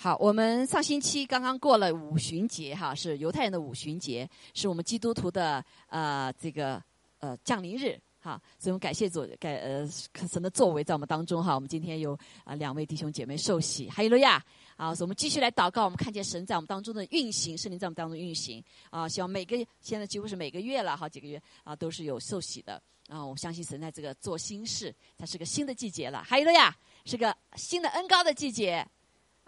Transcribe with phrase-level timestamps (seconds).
[0.00, 6.80] 好，我们上星期刚刚过了五旬节，哈，是犹太人的五旬节，是我们基督徒的呃这个
[7.18, 9.84] 呃降临日，哈，所以我们感谢主，感呃
[10.28, 14.40] 神的作为在我们当中，哈，我们今天有啊两位弟兄姐妹受洗，哈利路亚，
[14.76, 26.72] 啊，所以我们继续来祷告，我们看见神在我们当中的运行，圣灵在我们当中运行，啊，希望每个现在几乎是每个月了，好几个月啊都是有受洗的，啊，我相信神在这个做新事，它是个新的季节了，哈利路亚，
[27.04, 28.86] 是个新的恩高的季节。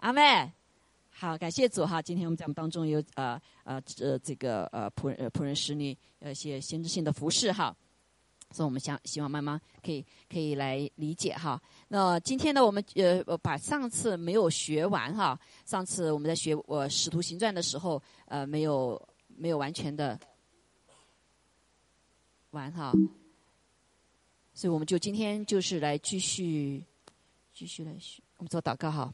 [0.01, 0.51] 阿妹，
[1.11, 2.01] 好，感谢主哈！
[2.01, 7.75] 今天我们在我们当中有呃呃呃这个呃仆人仆人使女呃一些先知性的服饰哈，
[8.49, 11.61] 所以我们想希望妈妈可以可以来理解哈。
[11.87, 20.19] 那今天呢，我们呃把上次没有学完哈，上次我们在学我使徒行传的时候呃没有没有完全的
[22.49, 22.91] 完哈，
[24.55, 26.83] 所以我们就今天就是来继续
[27.53, 29.13] 继续来学，我们做祷告哈。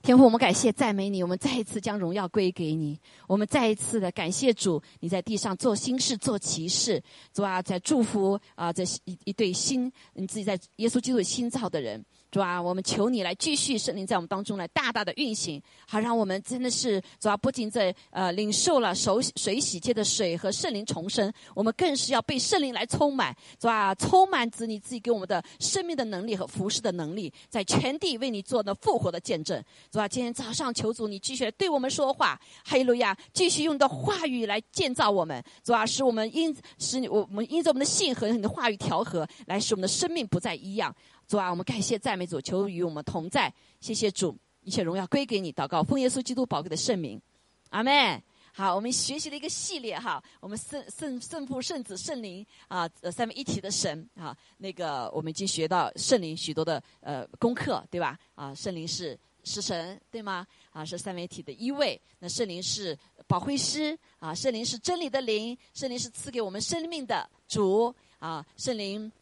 [0.00, 2.98] 天父，我们感谢赞美你，我们再一次将荣耀归给你。
[3.26, 12.02] 我们再一次的感谢主，你在地上做新事、做奇事，主啊，在祝福啊这一一对新你自己在耶稣基督新造的人。
[12.30, 29.62] 主啊，我们求你来继续圣灵在我们当中来大大的运行，好让我们真的是主啊，不仅在呃领受了手水洗界的水和圣灵重生，我们更是要被圣灵来充满，主啊，充满子你自己给我们的生命的能力和服侍的能力，在全地为你做的复活的见证。
[29.90, 40.94] 主啊，今天早上求主你继续来对我们说话，哈利路亚，继续用你的话语来建造我们，主啊，使我们因使你我们因着我们的信和你的话语调和，来使我们的生命不再一样。
[41.28, 43.52] 主啊，我们感谢赞美主，求与我们同在。
[43.80, 45.52] 谢谢主，一切荣耀归给你。
[45.52, 47.20] 祷告，奉耶稣基督宝贵的圣名，
[47.68, 48.22] 阿门。
[48.54, 54.34] 好，我们学习了一个系列哈，我们圣圣圣父、圣子、圣灵啊，三位一体的神啊。
[54.56, 58.18] 那个我们已经学到圣灵许多的呃功课，对吧？
[58.34, 60.46] 啊，圣灵是是神，对吗？
[60.70, 62.00] 啊，是三位一体的一位。
[62.18, 69.12] 那圣灵是保惠师啊，圣灵是真理的灵，圣灵是赐给我们生命的主啊，圣灵。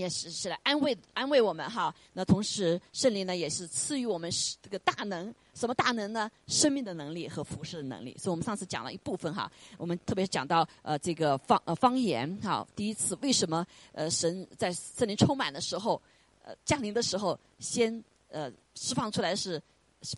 [0.00, 4.30] 也是是来安慰安慰我们哈，那同时圣灵呢也是赐予我们
[4.62, 6.30] 这个大能，什么大能呢？
[6.46, 8.16] 生命的能力和服侍的能力。
[8.18, 16.00] 所以我们上次讲了一部分哈，我们特别讲到呃这个方呃方言哈，第一次为什么呃神在圣灵充满的时候，
[16.42, 19.60] 呃降临的时候，先呃释放出来是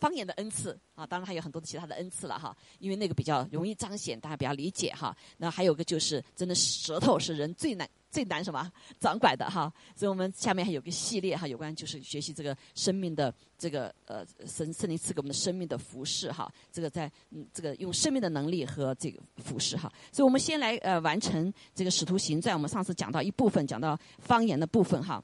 [0.00, 5.16] 方言的恩赐啊，当然还有很多其他的恩赐了哈，因为那个比较容易彰显，大家比较理解哈。
[5.38, 7.88] 那还有个就是真的舌头是人最难。
[8.10, 8.70] 最难什么？
[8.98, 25.22] 掌管的哈，所以我们下面还有个系列哈，有关就是学习这个生命的这个呃神圣灵赐给我们的生命的服饰哈，这个在嗯这个用生命的能力和这个服饰哈，所以我们先来呃完成这个使徒行传，我们上次讲到一部分讲到方言的部分哈，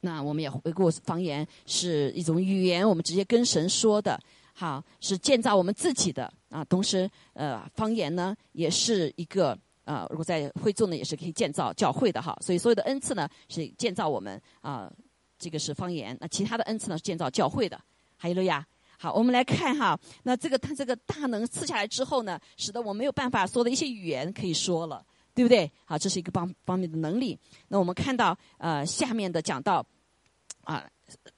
[0.00, 4.20] 那我们也回顾方言是一种语言，我们直接跟神说的，
[4.52, 6.32] 好是建造我们自己的。
[6.50, 9.56] 啊，同时呃方言呢也是一个。
[9.84, 12.36] 啊，如果在会众呢，也是可以建造教会的哈。
[12.40, 14.92] 所以所有的恩赐呢，是建造我们啊，
[15.38, 16.16] 这个是方言。
[16.20, 17.80] 那其他的恩赐呢，是建造教会的。
[18.16, 18.66] 还有了呀，
[18.98, 19.98] 好，我们来看哈。
[20.22, 25.04] 那这个他这个大能赐下来之后呢，使得我没有办法说的一些语言可以说了，
[25.34, 25.70] 对不对？
[25.84, 27.38] 好，这是一个方方面的能力。
[27.68, 29.84] 那我们看到呃下面的讲到
[30.64, 30.88] 啊。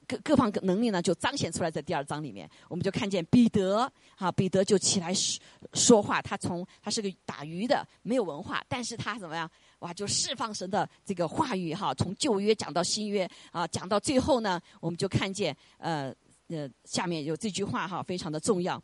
[0.07, 2.49] 各各方能力呢，就彰显出来在第二章里面。
[2.69, 5.41] 我们就看见彼得，哈，彼得就起来说
[5.73, 6.21] 说话。
[6.23, 9.51] 他从他是个打鱼的，没有文化，但是他怎么样？
[9.81, 16.15] 哇，就释放神的这个话语哈，从旧约讲到新约啊，讲到最后呢，我们就看见呃
[16.49, 18.83] 呃，下面有这句话哈，非常的重要。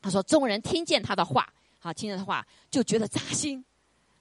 [0.00, 3.64] 他说：“众人听见他的话，好，听见他的话，就觉得扎心。”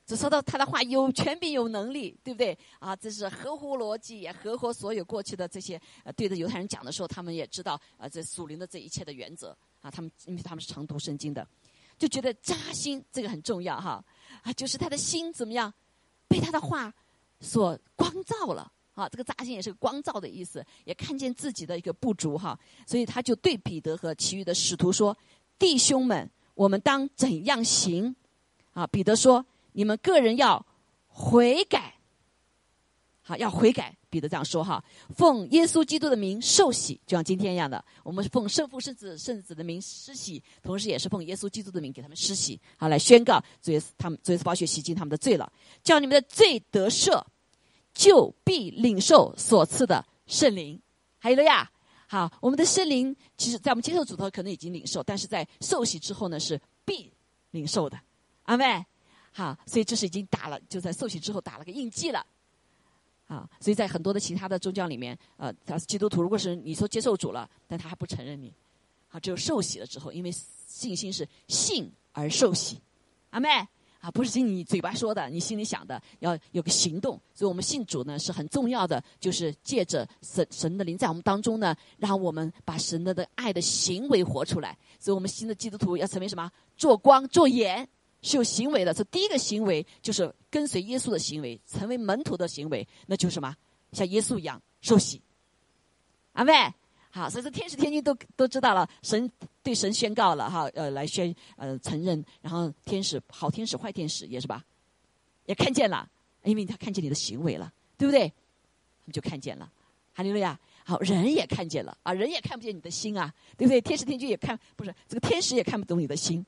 [0.07, 2.57] 只说到他的话有权柄有能力，对不对？
[2.79, 9.49] 啊，这是合乎逻辑，也合乎所有过去的这些呃对着犹太人讲的时候，他们也知道啊这属灵的这一切的原则
[9.81, 11.45] 啊，他们因为他们是常读圣经的，
[11.99, 14.01] 就觉得扎心这个很重要哈
[14.43, 15.73] 啊，就是他的心怎么样
[16.25, 16.93] 被他的话
[17.41, 22.57] 所光照了啊，这个扎心也是光照的意思，也看见自己的一个不足哈，
[22.87, 25.17] 所以他就对彼得和其余的使徒说
[25.59, 28.15] ：“弟兄们，我们当怎样行？”
[28.71, 29.45] 啊，彼得说。
[29.77, 30.65] 你们个人要
[31.05, 31.93] 悔改，
[33.21, 33.95] 好，要悔改。
[34.09, 34.83] 彼得这样说哈，
[35.15, 45.51] 奉耶稣基督的名受洗，就像今天一样的，我们是奉圣父、圣子、圣子的名施洗，同时也是奉耶稣基督的名给他们施洗，好来宣告，主耶稣他们主耶稣宝血洗净他们的罪了，
[45.83, 47.23] 叫你们的罪得赦，
[47.93, 50.81] 就必领受所赐的圣灵。
[51.19, 51.69] 还有了呀，
[52.07, 57.13] 好，我们的圣灵，其实在我们接受主头可能已经领受，但是在受洗之后呢，是必
[57.51, 57.99] 领受的。
[58.43, 58.83] 阿妹。
[59.37, 62.25] 好，所以这是已经打了，就在受洗之后打了个印记了。
[63.27, 68.51] 啊，所以在很多的其他的宗教里面，呃，他是基督徒，如果是你说接受主了，但他还不承认你，
[69.07, 72.81] 好，只有受洗了之后，因为信心是信而受洗，
[73.29, 73.47] 阿妹
[73.99, 77.21] 啊，不是仅你嘴巴说的，你心里想的，要有个行动。
[77.35, 84.75] 所以我们信主呢是很重要的，就是借着神神的灵在我们当中呢，让我们把神的的爱的行为活出来。
[84.97, 86.51] 所以我们新的基督徒要成为什么？
[86.75, 87.87] 做光做盐
[88.27, 88.93] 是有行为的。
[88.93, 93.55] 这第一个行为就是跟随耶稣的行为，成为门徒的行为，那就是什么？
[93.93, 95.21] 像耶稣一样受洗，
[96.33, 96.53] 阿妹。
[97.09, 99.31] 好，所以说天使天君都都知道了，神
[99.63, 104.63] 对神宣告了哈，呃，来宣呃承认，然后天使好天使坏天使也是吧，
[105.45, 106.07] 也看见了，
[106.43, 108.27] 因为他看见你的行为了，对不对？
[108.27, 109.71] 他们就看见了，
[110.13, 110.59] 哈利路亚。
[110.83, 113.81] 好，人也看见了啊，人也看不见你的心啊，对不对？
[113.81, 116.45] 天使天君也看不是这个天使也看不懂你的心，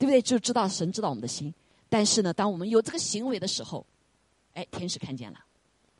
[0.00, 0.22] 对不对？
[0.22, 1.52] 就知道神知道我们的心，
[1.90, 3.84] 但是呢，当我们有这个行为的时候，
[4.54, 5.38] 哎，天使看见了。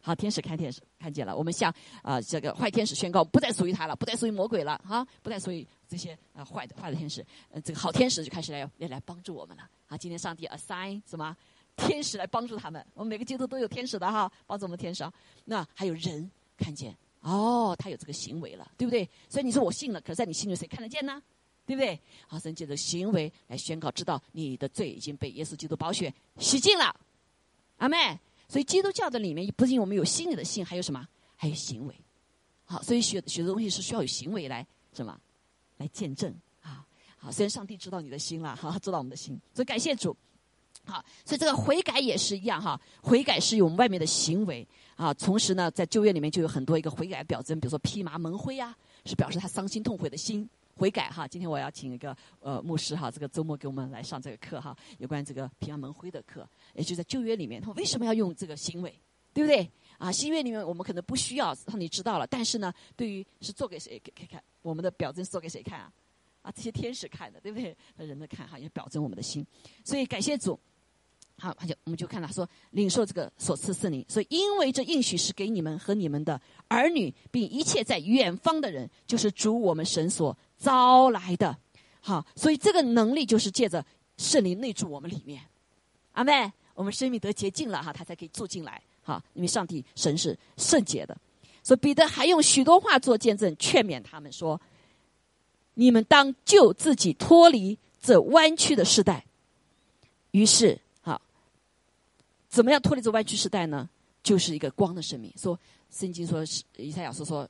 [0.00, 1.70] 好，天使看天使看见了，我们向
[2.00, 9.69] 啊这个坏天使宣告，不再属于他了，不再属于魔鬼了，哈，不再属于这些啊坏的坏的天使，呃，这个好天使就开始来来来帮助我们了。
[9.88, 11.37] 啊，今天上帝 assign 什么
[11.76, 15.12] 天使来帮助他们，我们每个基督都有天使的哈，帮助我们天使啊。
[15.44, 19.06] 那还有人看见，哦，他有这个行为了，对不对？
[19.29, 21.23] 所以你说我信了，可是在你心里谁看得见呢？
[21.70, 22.00] 对不对？
[22.26, 26.93] 好，神借着行为来宣告，知道你的罪已经被耶稣基督宝血洗净了，
[27.76, 28.19] 阿妹。
[28.49, 31.06] 所以基督教的里面不仅我们有心里的信，还有什么？
[31.37, 31.94] 还有行为。
[32.64, 35.17] 好，所以学学的东西是需要有行为来什么？
[35.76, 36.84] 来见证啊！
[37.17, 40.16] 好，虽然上帝知道你的心了，哈，知道我们的心，所以感谢主。
[40.84, 44.66] 好，所以这个悔改也是一样哈，悔改是有我们外面的行为
[44.96, 45.14] 啊。
[45.14, 50.50] 同时呢，在旧约里面就有很多一个悔改表征，比如说披麻蒙灰啊，是表示他伤心痛悔的心。
[50.80, 58.90] 悔改哈，今天我要请一个呃牧师哈，这个周末给我们来上这个课哈，有关这个平安门徽的课，也就在旧约里面，他为什么要用这个行为，
[59.34, 59.70] 对不对？
[59.98, 65.92] 啊，新约里面我们可能不需要让你知道了，但是呢，对于是做给谁给看，我们的表征是做给谁看啊？
[66.40, 67.76] 啊，这些天使看的，对不对？
[67.98, 69.46] 人的看哈，也表征我们的心，
[69.84, 70.58] 所以感谢主。
[71.40, 76.38] 好，他就我们就看到说，领受这个所赐圣灵，所以因为这应许是给你们和你们的
[76.69, 81.56] 儿女，并一切在远方的人，就是主我们神所招来的。
[82.02, 83.82] 好，所以这个能力就是借着
[84.19, 85.40] 圣灵内住我们里面。
[86.12, 88.82] 阿妹，我们生命得洁净了哈，他才可以住进来。
[89.02, 91.16] 哈，因为上帝神是圣洁的，
[91.62, 94.60] 所以彼得还用许多话做见证，劝勉他们说：
[95.72, 99.25] 你们当救自己脱离这弯曲的时代。
[100.32, 100.78] 于是。
[102.50, 103.88] 怎么样脱离这弯曲时代呢？
[104.23, 105.32] 就是一个光的生命。
[105.37, 105.58] 说
[105.88, 107.49] 圣经说是，以赛亚说说，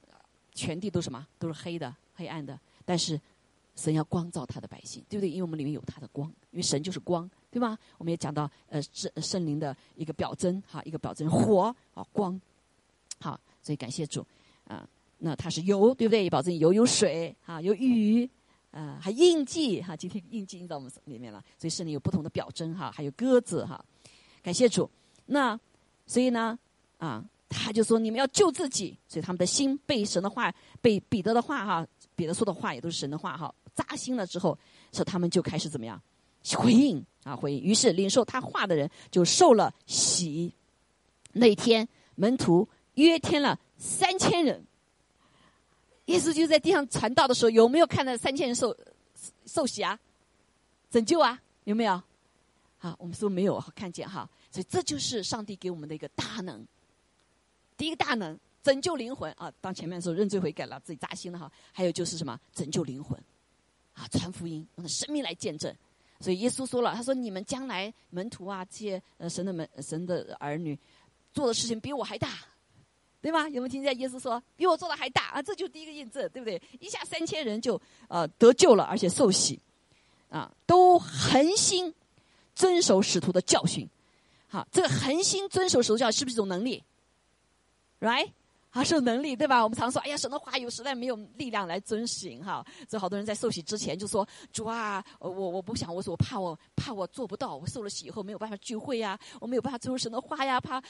[0.55, 1.27] 全地都什么？
[1.39, 2.57] 都是黑的、黑暗的。
[2.85, 3.19] 但是
[3.75, 5.31] 神要光照他的百姓，对不对？
[5.31, 7.77] 因为我们里面有他的光，因为神就是光，对吧？
[7.99, 12.39] 我们也讲到呃圣圣灵的一个表征，哈，一个表征火啊光。
[13.19, 14.25] 好，所以感谢主
[14.69, 14.87] 啊。
[15.19, 16.31] 那它是油，对不对？
[16.31, 18.29] 保证油有水啊，有雨
[18.71, 19.97] 啊，还印记哈。
[19.97, 23.85] 今天印记印到我们里面了，所以圣灵有不同的表征哈，还有鸽子哈。
[24.43, 24.89] 感谢主，
[25.27, 25.59] 那
[26.07, 26.59] 所以呢，
[26.99, 34.59] 啊，他就说你们要救自己，所以他们的心被神的话、被彼得的话哈，彼得说的话也都是神的话哈，扎心了之后，
[34.93, 36.01] 说他们就开始怎么样
[36.57, 40.53] 回应啊回应，于是领受他话的人就受了洗。
[41.33, 44.65] 那一天门徒约添了三千人，
[46.07, 48.77] 耶稣就在地上传道的时候，有没有看到三千人受
[49.47, 49.99] 受洗啊？
[50.91, 51.41] 拯救啊？
[51.65, 52.03] 有没有？
[52.83, 56.67] 好，我们说没有看见哈，所以这就是上帝给我们的一个大能。
[57.77, 59.53] 第一个大能，拯救灵魂啊！
[59.61, 61.53] 当前面说认罪悔改了，自己扎心了哈。
[61.73, 63.23] 还有就是什么，拯救灵魂，
[63.93, 65.75] 啊，传福音，用生命来见证。
[66.21, 70.79] 所以耶稣说了，他说：“你们将来门徒啊，这些呃神的门神的儿女，
[71.35, 72.39] 做的事情比我还大，
[73.21, 73.47] 对吧？
[73.49, 75.43] 有没有听见耶稣说比我做的还大啊？
[75.43, 76.61] 这就是第一个印证，对不对？
[76.81, 79.61] 一下三千人就呃得救了，而且受洗，
[80.31, 81.95] 啊，都恒心。”
[82.55, 83.89] 遵守使徒的教训，
[84.49, 86.83] 好，这个恒心遵守使徒教是不是一种能力
[88.01, 88.33] ？Right？
[88.71, 89.65] 啊，是能力，对吧？
[89.65, 92.65] 我们常说，哎呀，神的话有实在没有力量来遵行，哈。
[92.89, 100.81] 这好多人在受洗之前就说：“主啊，我我不想，我说我怕我怕我做不到，我受了洗以后没有办法聚会呀，我没有办法遵守神的话呀，怕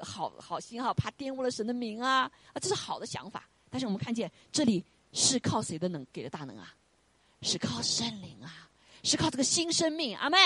[0.00, 3.48] 好好心哈，怕玷污了神的名啊，啊，这是好的想法。
[3.70, 6.74] 但是我们看见这里是靠谁的能给的大能啊？
[7.40, 8.68] 是靠圣灵啊，
[9.02, 10.36] 是靠这个新生命，阿妹。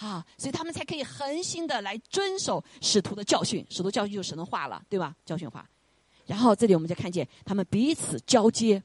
[0.00, 5.14] 啊，所以他们才可以恒心的来遵守使徒的教训，使徒教训就是神的话了，对吧？
[5.26, 5.68] 教训话。
[6.24, 8.82] 然后这里我们就看见他们彼此交接，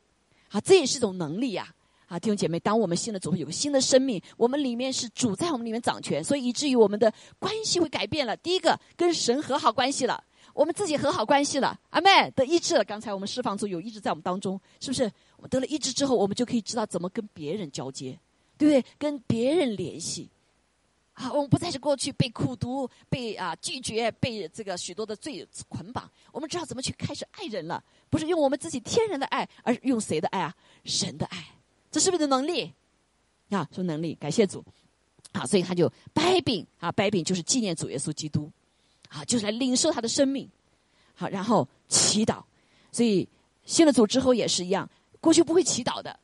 [0.49, 1.73] 啊，这也是一种能力呀！
[2.07, 8.35] 啊，弟兄姐妹，当我们新的主有个新的生命，我们里面是主在我们里面掌权，所以以至于我们的关系会改变了。
[8.37, 10.21] 第一个，跟神和好关系了，
[10.53, 12.83] 我们自己和好关系了，阿妹得医治了。
[12.83, 15.09] 刚才我们释放出有医治在我们当中，是不是？
[15.37, 18.19] 我得了医治之后，我们就可以知道怎么跟别人交接，
[18.57, 18.91] 对不对？
[18.99, 20.29] 跟别人联系。
[21.15, 26.09] 啊，我们不再是过去被苦读、被啊拒绝、被这个许多的罪捆绑。
[26.31, 30.53] 我们知道怎么去开始爱人了，不是用我们自己天然的爱，而是用谁的爱啊？
[30.83, 31.43] 神的爱，
[31.89, 32.73] 这是不是能力？
[33.49, 34.63] 啊，说能力，感谢主。
[35.31, 38.51] 啊，所以他就掰饼啊，掰饼就是纪念主耶稣基督，
[39.09, 40.49] 啊，就是来领受他的生命。
[41.13, 42.43] 好，然后祈祷。
[42.91, 43.27] 所以
[43.65, 44.89] 信了主之后也是一样，
[45.21, 46.19] 过去不会祈祷的。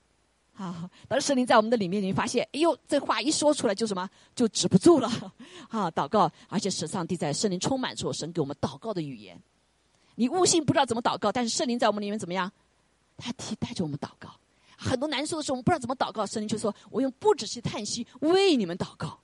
[0.55, 0.89] 啊！
[1.07, 5.09] 当时圣灵在我们的里面，你会发现，哎呦，这话一说出来就什么，就止不住了。
[5.69, 9.39] 啊，祷告，而且是上帝在圣灵充满之后，神给我们祷告的语言。
[10.15, 12.51] 你悟性不知道怎么祷告，但是圣灵在我们里面怎么样？
[13.17, 14.29] 他替代着我们祷告。
[14.77, 19.19] 很多难受的时候，我们不知道怎么祷告，圣灵就说：“我用不止是叹息为你们祷告。”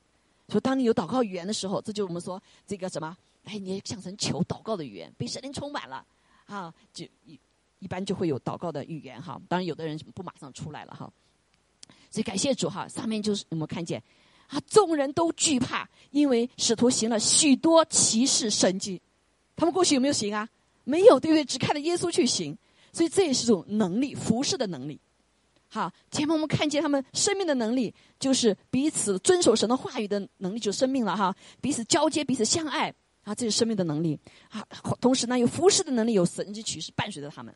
[0.50, 3.15] 说当你有祷告语言的时候，这就是我们说这个什么？
[3.43, 6.05] 哎，你向神求祷告的语言，被圣灵充满了
[6.46, 7.05] 啊，就
[7.79, 9.39] 一般就会有祷告的语言哈。
[9.48, 11.12] 当然，有的人不马上出来了哈。
[12.10, 14.01] 所以感谢主哈，上面就是我们看见，
[14.48, 19.01] 啊，众人都惧怕，因为使徒行了许多奇事神迹，
[19.55, 20.48] 他们过去有没有行啊？
[20.86, 21.43] 没有，对不对？
[21.43, 22.57] 只看着耶稣去行，
[22.93, 24.98] 所以这也是种能力，服侍的能力。
[25.69, 31.36] 好，前面我们看见他们生命的能力，就是彼此遵守神的话语的能力，就生命了哈。
[31.60, 32.91] 彼此交接，彼此相爱，
[33.27, 34.17] 啊，这是生命的能力。
[34.50, 34.65] 啊，
[35.01, 37.53] 同时呢，有服侍的能力，有神之启示伴随着他们，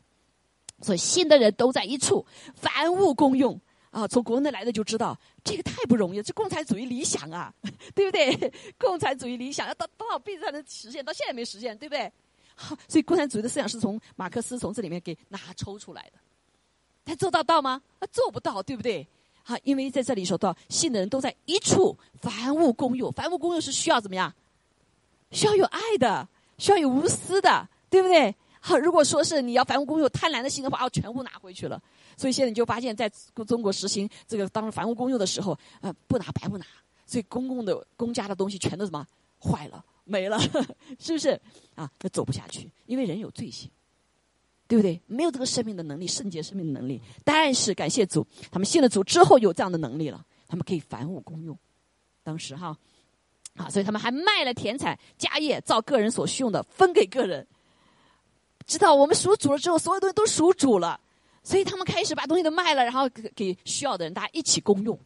[0.82, 3.58] 所以信的人都在一处，凡物公用。
[3.90, 7.52] 啊，从国内来的就知道这个太不容易了，这共产主义理想啊，
[7.94, 8.52] 对不对？
[8.78, 11.02] 共产主义理想要到多少辈子才能实现？
[11.02, 12.12] 到现在没实现，对不对？
[12.54, 16.18] 好，所以共产主义的思想是从马克思从这里面给拿抽出来的，
[17.04, 17.80] 他做到到吗？
[17.98, 19.06] 他做不到，对不对？
[19.42, 24.32] 好，因为在这里说到信的人都在一处，凡物公用，凡物公用是需要怎么样？
[25.32, 28.32] 需要有爱的，需要有无私的，对不对？
[28.60, 31.82] 好，如果说是你要凡物公用贪婪的心的话，要全部拿回去了。
[32.16, 33.10] 所以现在你就发现，在
[33.46, 36.64] 中国实行这个当房屋公用的时候，呃，不拿白不拿，
[37.04, 39.04] 所以公共的公家的东西全都什么
[39.40, 40.38] 坏了没了，
[41.00, 41.40] 是不是？
[41.74, 43.68] 啊，那走不下去，因为人有罪性，
[44.68, 45.00] 对不对？
[45.06, 47.00] 没有这个生命的能力，圣洁生命的能力。
[47.24, 51.58] 但是感谢主，他们信了主之后有这样的能力了，他们可以凡物公用。
[52.22, 52.76] 当时哈，
[53.56, 57.46] 啊，所以他们还卖了田产家业，照个人所需用的分给个人。
[58.66, 61.00] 知道我们属主了之后，所有东西都属主了。
[61.44, 64.96] 所以他们开始把东西都卖了，然后给给需要的人，大家一起公用，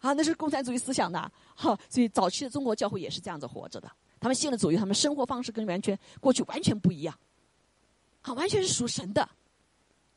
[0.00, 1.20] 啊，那是共产主义思想的，
[1.54, 1.78] 哈。
[1.90, 3.90] 所以早期的中国教会也是这样子活着的。
[4.18, 7.14] 他们信了主以后，他们生活方式跟完全过去完全不一样，
[8.22, 9.28] 好，完全是属神的。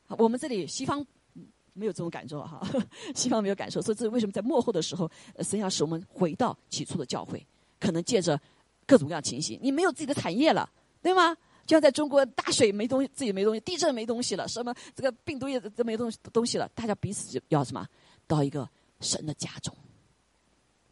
[0.07, 1.05] 我们这里西方
[1.73, 2.65] 没有这种感受哈，
[3.13, 7.45] 西方没有感受，所以这是为什么在幕后的时候，神要使我们回到起初的教会，
[7.79, 8.39] 可能借着
[8.85, 10.69] 各种各样情形，你没有自己的产业了，
[11.01, 11.35] 对吗？
[11.65, 16.69] 就像在中国，大水没东西，自己没东西；地震没东西了，什么这个病毒也都没东西东西了。
[16.73, 17.85] 大家彼此要什么？
[18.25, 18.69] 到一个
[19.01, 19.75] 神的家中，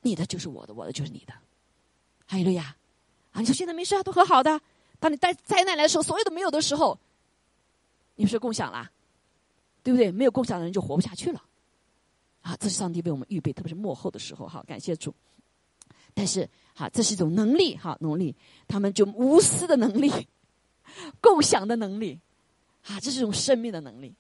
[0.02, 1.34] 你的就是我的，我的就是你的。
[2.28, 2.76] 哈利路亚！
[3.32, 4.60] 啊，你说现在没事啊，都和好的。
[5.00, 6.98] 当你带灾难来的时候，所有的没有的时候，
[8.16, 8.92] 你是共享啦，
[9.84, 10.12] 对不对？
[10.12, 11.42] 没有共享的人就活不下去了。
[12.42, 15.14] 啊，这是上帝为我们预备，特别是幕后的时候，哈，感谢主。
[16.16, 18.36] 但是，哈，这是一种能力，哈，能力，
[18.68, 20.12] 他们就无私的能力。
[21.20, 22.18] 共享的能力，
[22.88, 24.16] 啊，这是一种生命的能力。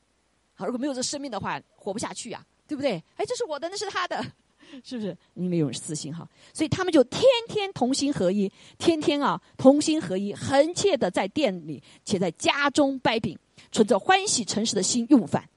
[0.55, 3.01] 好，如果没有这生命的话，活不下去呀，对不对？
[3.15, 4.21] 哎，这是我的，那是他的，
[4.83, 5.15] 是不是？
[5.35, 13.37] 因为有私心哈，所以他们就天天同心合一，天天啊同心合一，恒切的在店里且在家中掰饼，
[13.71, 15.47] 存着欢喜诚实的心用饭。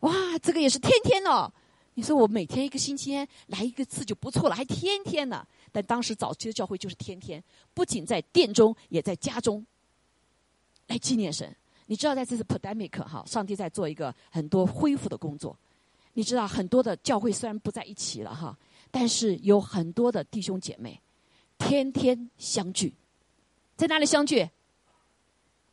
[0.00, 1.50] 哇，这个也是天天哦。
[2.00, 3.14] 你说我每天一个星期
[3.48, 5.46] 来一个次就不错了，还天天呢？
[5.70, 9.62] 但当时早期的教会就是天天，不仅在殿中，也在家中。
[10.86, 11.54] 来纪念神，
[11.84, 15.54] 你知道在这次 pandemic 哈，上帝在做一个很多恢复的工作。
[16.14, 18.56] 你知道很多的教会虽然不在一起了哈，
[18.90, 20.98] 但是有很多的弟兄姐妹
[21.58, 22.94] 天天相聚，
[23.76, 24.48] 在哪里相聚？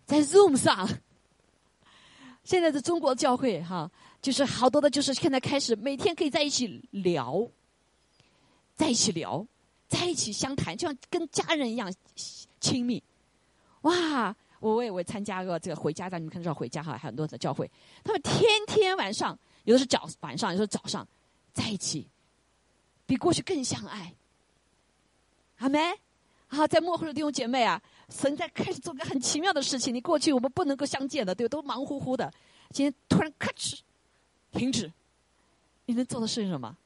[0.05, 0.86] 在 Zoom 上。
[2.43, 3.89] 现在的中国教会哈，
[4.27, 7.50] 就是好多的，就是现在开始每天可以在一起聊，
[8.75, 9.48] 在一起聊，
[9.88, 11.89] 在一起相谈，就像跟家人一样
[12.60, 13.01] 亲密。
[13.84, 14.36] 哇！
[14.60, 17.72] 我我也我参加过这个回家的，你们看到回家哈，很多的教会，
[18.03, 21.07] 他们天天晚上，有的是早晚上，有的是早上，
[21.53, 22.05] 在一起，
[23.05, 24.13] 比过去更相爱。
[25.55, 25.79] 好没？
[26.48, 29.96] 好，在幕后的弟兄姐妹啊，神在开始做个很奇妙的事情。
[29.96, 32.29] 你过去我们不能够相见的，对，都忙乎乎的，
[32.72, 33.79] 今天突然咔哧
[34.57, 34.91] 停止，
[35.85, 36.77] 你能做的是什么？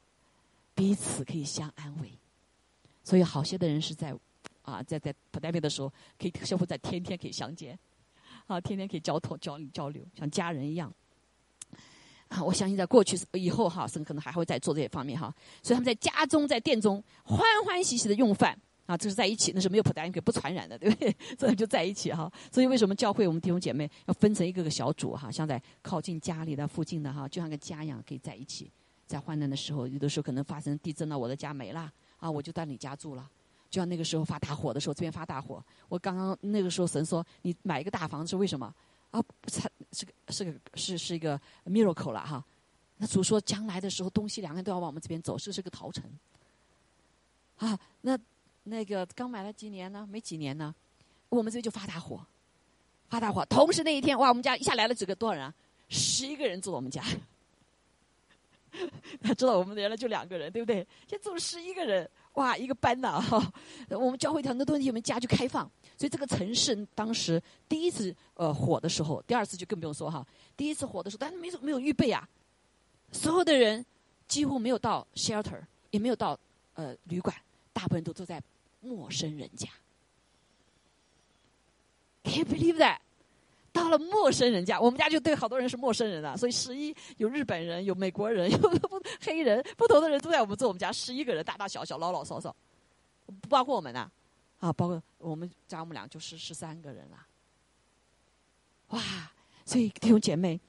[0.76, 2.12] 彼此可以相安慰。
[3.04, 4.16] 所以好些的人是在。
[4.64, 7.78] 啊，在在不代表的时候，可以相互在天天可以相见，
[8.46, 10.94] 啊，天天可以交通交交流，像家人一样。
[12.28, 15.34] 啊，我相信在过去以后哈，神可能还会再做这些方面哈。
[15.64, 18.58] 所以他们在家中在殿中欢欢喜喜的用饭
[18.92, 21.16] 啊，这是在一起，那是没有普达因可不传染的，对不对？
[21.40, 22.30] 所以就在一起哈。
[22.52, 25.32] 所以为什么教会我们弟兄姐妹要分成一个个小组哈？
[25.32, 28.70] 像在靠近家里的附近的哈，就像个家一样，可以在一起。
[29.08, 33.30] 在患难的时候，有的时候可能发生地震了，我的家没了啊，我就到你家住了。
[33.70, 38.74] 就像那个时候发大火的时候，这边发大火，我刚刚那个时候神说你买一个大房子，为什么？
[39.12, 42.44] 啊，才是个是个是是一个 miracle 了哈。
[42.98, 46.04] 那主说将来的时候，东西两岸都要往我们这边走，这是个桃城。
[47.58, 48.18] 啊，那
[48.64, 50.08] 那个刚买了几年呢？
[50.10, 50.74] 没几年呢，
[51.30, 52.26] 我们这就发大火，
[53.10, 53.46] 发大火。
[53.46, 55.54] 同时那一天，哇，我们家一下来了几个多少人啊？
[55.90, 57.04] 十一个人住我们家。
[59.22, 60.88] 他知道我们原来就两个人，对不对？
[61.08, 62.10] 现在住了十一个人。
[62.36, 63.54] 哇，一个班呐哈！
[63.92, 70.26] 我们教会很多东西，我们家就开放，所以这个城市当时第一次呃火的时候，第二次就更不用说哈。
[70.56, 72.26] 第一次火的时候，但是没没有预备啊，
[73.12, 73.86] 所有的人
[74.30, 76.40] 几乎没有到 shelter，也没有到
[76.76, 77.36] 呃旅馆，
[77.74, 78.42] 大部分都住在
[78.80, 79.68] 陌生人家。
[82.24, 82.98] Can't believe that？
[83.74, 86.36] 到了陌生人家，我们家就对好多人是陌生人了。
[86.36, 92.56] 所以十一有日本人，有美国人， 有不黑人，不同的人都在我们住我们家，十一个人，大大小小，老老少少，
[93.26, 94.12] 不包括我们呐，
[94.60, 97.26] 啊，包括我们家我们俩就是十三个人了。
[98.90, 99.32] 哇！
[99.64, 100.60] 所以弟兄姐妹，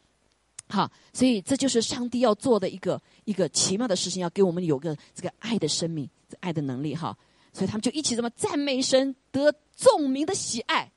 [0.73, 6.09] 好，所以这就是上帝要做的一个一个奇妙的事情，要给我们有个这个爱的生命，
[6.41, 7.15] 爱的能力哈。
[7.53, 10.91] 所以他们就一起这么赞美神，得众民的喜爱。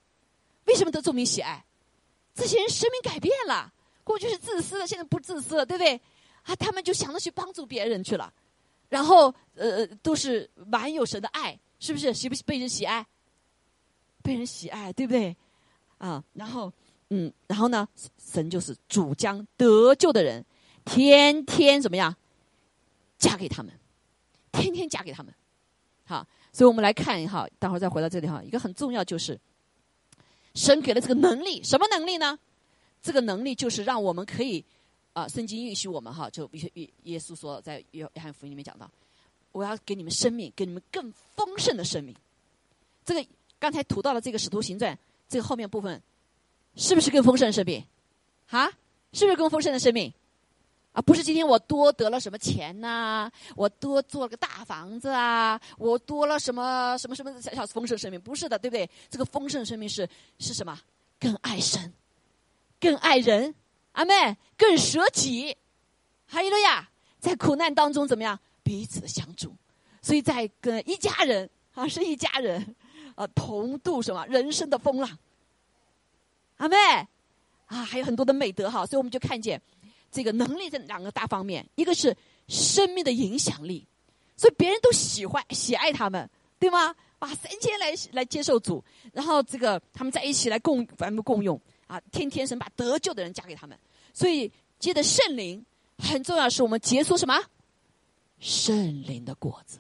[0.64, 1.66] 为什么得众民喜爱？
[2.34, 3.74] 这些人生命改变了，
[4.06, 6.00] 过去是自私的，现在不自私了，对不对？
[6.44, 8.34] 啊，他们就想着去帮助别人去了，
[8.88, 12.14] 然后呃，都是满有神的爱，是不是？
[12.14, 13.06] 喜不被人喜爱？
[14.24, 15.36] 被人喜爱，对不对？
[15.98, 16.72] 啊，然后
[17.10, 20.44] 嗯，然后呢，神就是主将得救的人，
[20.84, 22.16] 天天怎么样？
[23.18, 23.72] 嫁给他们，
[24.52, 25.34] 天天嫁给他们。
[26.06, 29.40] 好，所以我们来看一下，待会儿再回到这里哈，一个很重要就是。
[30.54, 32.40] 神给了这个能力，什么能力呢？
[33.02, 34.64] 这个能力就是让我们可以，
[35.12, 38.90] 啊，圣经允许我们哈，就耶耶耶稣说在约约翰福音里面讲到，
[39.52, 42.16] 我要给你们生命，给你们更丰盛的生命。
[43.04, 43.26] 这个
[43.60, 46.02] 刚才读到了这个使徒行传，这个后面部分，
[46.76, 47.84] 是不是更丰盛的生命？
[48.50, 48.70] 啊，
[49.14, 50.14] 是不是更丰盛的生命？
[50.92, 53.30] 啊，不是今天我多得了什么钱呐？
[53.56, 55.60] 我多做了个大房子啊？
[55.78, 58.20] 我多了什么什么什么小丰盛生命？
[58.20, 58.90] 不是的，对不对？
[59.10, 60.08] 这个丰盛生命是
[60.40, 60.80] 是什么？
[61.20, 61.94] 更爱神，
[62.80, 63.54] 更爱人，
[63.94, 64.14] 阿妹
[64.58, 65.56] 更舍己，
[66.26, 68.40] 还有了呀，在苦难当中怎么样？
[68.64, 69.54] 彼此相助，
[70.02, 72.76] 所以在跟一家人啊，是一家人
[73.16, 75.10] 啊，同度什么人生的风浪，
[76.58, 76.76] 阿妹
[77.66, 79.62] 啊，还有很多的美德哈，所以我们就看见。
[80.12, 82.16] 这个能力在两个大方面，一个是
[82.48, 83.86] 生命的影响力，
[84.38, 86.96] 所以别人都喜欢喜爱他们，对吗？
[87.20, 93.78] 哇，三千来来接受主，然后这个他们在一起来共咱们共用啊，天天神把得救的人嫁给他们，
[94.14, 95.66] 所以接着圣灵
[95.98, 97.38] 很重要，是我们结出什么
[98.40, 99.80] 圣灵的果子。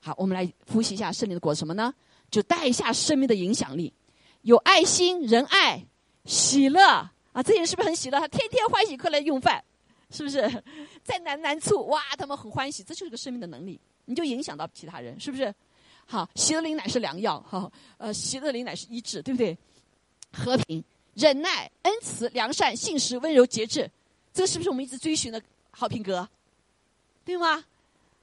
[0.00, 1.94] 好，我们来复习一下圣灵的果子什么呢？
[2.30, 3.90] 就带一下生命的影响力，
[4.46, 5.84] 有爱心、仁爱、
[6.24, 6.80] 喜乐。
[7.32, 8.20] 啊，这些人是不是很喜乐？
[8.20, 9.62] 他天天欢喜快乐用饭，
[10.10, 10.40] 是不是？
[11.02, 15.52] 在难难处，哇，他们很欢喜，这就是个生命的能力，你就影响到其他人，是不是？
[16.06, 19.58] 好，喜乐灵乃是良药，哈，呃，喜乐灵乃是医治，对不对？
[20.32, 20.82] 和平、
[21.14, 23.90] 忍耐、恩慈、良善、信实、温柔、节制，
[24.32, 26.28] 这是不是我们一直追寻的好品格？
[27.24, 27.64] 对吗？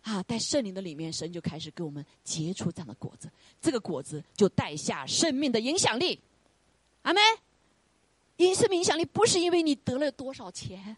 [0.04, 6.20] 啊，在圣灵的里面，神就开始给我们结出这样的果子，这个果子就带下生命的影响力。
[7.02, 7.22] 阿门。
[8.38, 10.98] 影生命影响力不是因为你得了多少钱，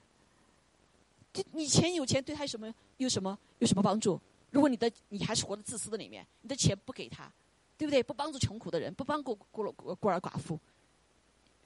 [1.34, 4.20] 就你钱有钱对他什么有什么有什么帮助？
[4.52, 7.30] 如果你的你还是活在自私的里面，你的钱不给他，
[7.78, 8.02] 对不对？
[8.02, 10.58] 不帮助穷苦的人，不帮孤孤孤孤儿寡妇，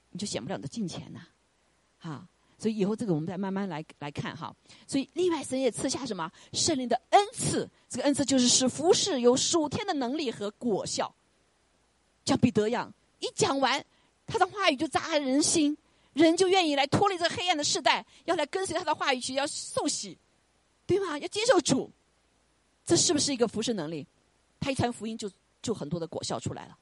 [0.10, 1.22] 你就显不了你的金钱呐，
[2.00, 2.28] 哈！
[2.60, 4.54] 所以以后这个我们再慢慢来来看哈。
[4.86, 11.12] 所以另外神也赐下什么圣灵的恩赐，这个恩赐就是使服侍有属天的能力和果效，
[12.26, 13.84] 像彼得一样，一讲完。
[14.32, 15.76] 他的话语就扎人心，
[16.14, 20.16] 人就愿意来脱离这黑暗的时代，要来跟随他的话语去，要受洗，
[20.86, 21.18] 对吗？
[21.18, 21.90] 要接受主，
[22.86, 24.06] 这是不是一个服侍能力？
[24.60, 25.28] 他一传福音，就
[25.64, 26.78] 就很多的果效出来了。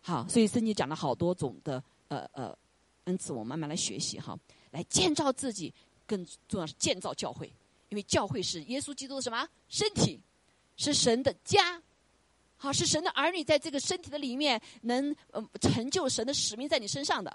[0.00, 2.56] 好，所以圣经讲了好多种的呃呃
[3.06, 4.38] 恩赐，我们慢慢来学习哈，
[4.76, 5.72] 来建造自己，
[6.06, 7.50] 更重要是建造教会，
[7.88, 10.20] 因为教会是耶稣基督的什么身体，
[10.76, 11.82] 是神的家。
[12.58, 17.34] 好，是神的儿女在这个身体的里面，能呃成就神的使命在你身上的。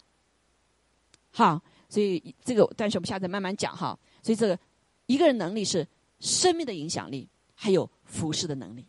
[1.31, 3.97] 好，所以这个，但是我们下次慢慢讲哈。
[4.21, 4.59] 所以这个
[5.07, 5.87] 一个人能力是
[6.19, 8.85] 生命的影响力，还有服侍的能力。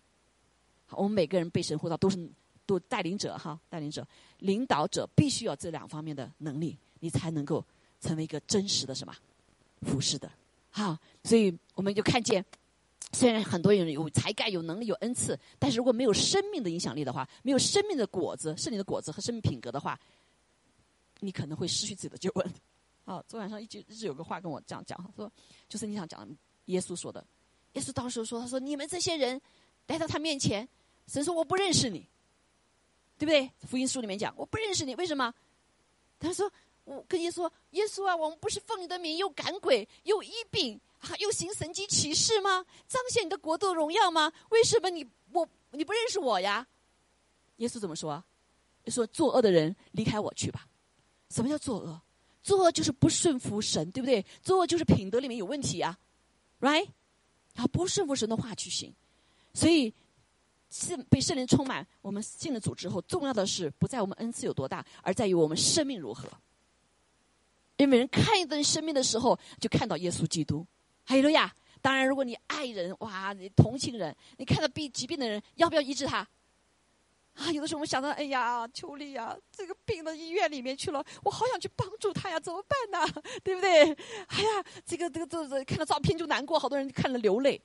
[0.85, 2.31] 好，我们每个人被神呼召都是
[2.67, 4.07] 都带领者哈，带领者、
[4.41, 7.65] 领导者必须要这两方面的能力，你才能够
[8.03, 9.17] 成为一个真实的什么
[9.81, 10.31] 服侍的。
[10.71, 12.45] 好，所以我们就看见，
[13.13, 19.99] 虽然很多人有才干、有能力、有恩赐，但是如果没有生命的影响力的话，没有生命的果子，是你的果子和生命品格的话，
[21.21, 22.53] 你可能会失去自己的救恩。
[23.05, 25.31] 好， 昨晚上一直一直有个话跟我这样讲，说
[25.69, 26.29] 就是你想讲
[26.67, 27.25] 耶稣说的，
[27.75, 29.41] 耶稣当时说，他说你们这些人
[29.87, 30.69] 来到他面前，
[31.07, 32.07] 神说我不认识你，
[33.19, 33.51] 对不对？
[33.69, 35.33] 福音书里面讲我不认识你，为什么？
[36.19, 36.51] 他说
[36.85, 40.81] 我跟耶稣，耶稣啊，我们不是奉你的名又赶鬼又医病，
[41.21, 42.65] 又行神迹奇事吗？
[42.89, 44.33] 彰显你的国度荣耀吗？
[44.51, 46.67] 为什么你我你不认识我呀？
[47.59, 48.23] 耶稣怎么说？
[48.89, 50.67] 说作恶的人离开我去吧。
[51.31, 52.01] 什么叫作恶？
[52.43, 54.25] 作恶就是不顺服神，对不对？
[54.43, 55.97] 作恶就是品德里面有问题啊
[56.61, 56.89] ，right？
[57.55, 58.93] 啊，不顺服神的话去行，
[59.55, 59.95] 所以
[60.69, 61.87] 是被圣灵充满。
[62.01, 66.29] 我们进了主之后，重要的是不在我们恩赐有多大，而在于我们生命如何。
[67.77, 70.67] 因为人看一个人生命的时候，就看到耶稣基督。
[71.05, 76.27] 还有了呀，当然，如果你爱人，哇，你同情人，你看到病疾病的人，要不要医治他？
[77.35, 83.23] 啊，有的时候我们想到，哎呀，秋丽呀，这个病到医院里面去了，我好想去帮助他呀，怎么办呢？
[83.43, 83.91] 对不对？
[84.29, 87.61] 哎呀，这个这个这这看到照片就难过，好多人看了流泪。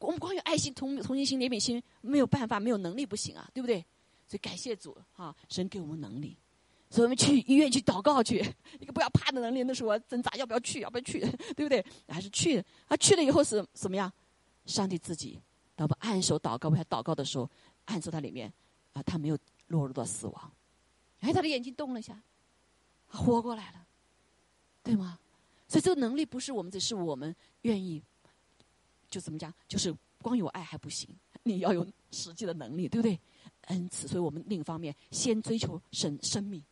[0.00, 3.84] 我们光有爱心、同同情心、怜悯心，没有办法，没有能力不行啊，对不对？
[4.26, 6.36] 所以感谢主啊，神给我们能力，
[6.94, 8.36] 所以我们去医院去祷告去，
[8.78, 9.64] 一个不要怕的能力。
[9.64, 11.18] 那时候我挣扎要不要去，要不要去，
[11.56, 11.84] 对不对？
[12.06, 12.96] 还是去啊？
[12.96, 14.12] 去了以后是怎么样？
[14.64, 15.40] 上帝自己，
[15.74, 17.50] 当我们按手祷告为他祷告的时候。
[17.86, 18.50] 按手他里面，
[18.94, 20.52] 啊，他没有落入到死亡，
[21.20, 22.18] 哎，他的眼睛动了一下，
[23.08, 23.86] 活过来了，
[24.82, 25.18] 对吗？
[25.68, 28.02] 所以这个能力不是我们，只是我们愿意，
[29.10, 31.06] 就怎么讲，就是光有爱还不行，
[31.42, 33.20] 你要有实际的能力，对不对？
[33.66, 36.64] 恩赐，所以我们另一方面先追求生生命。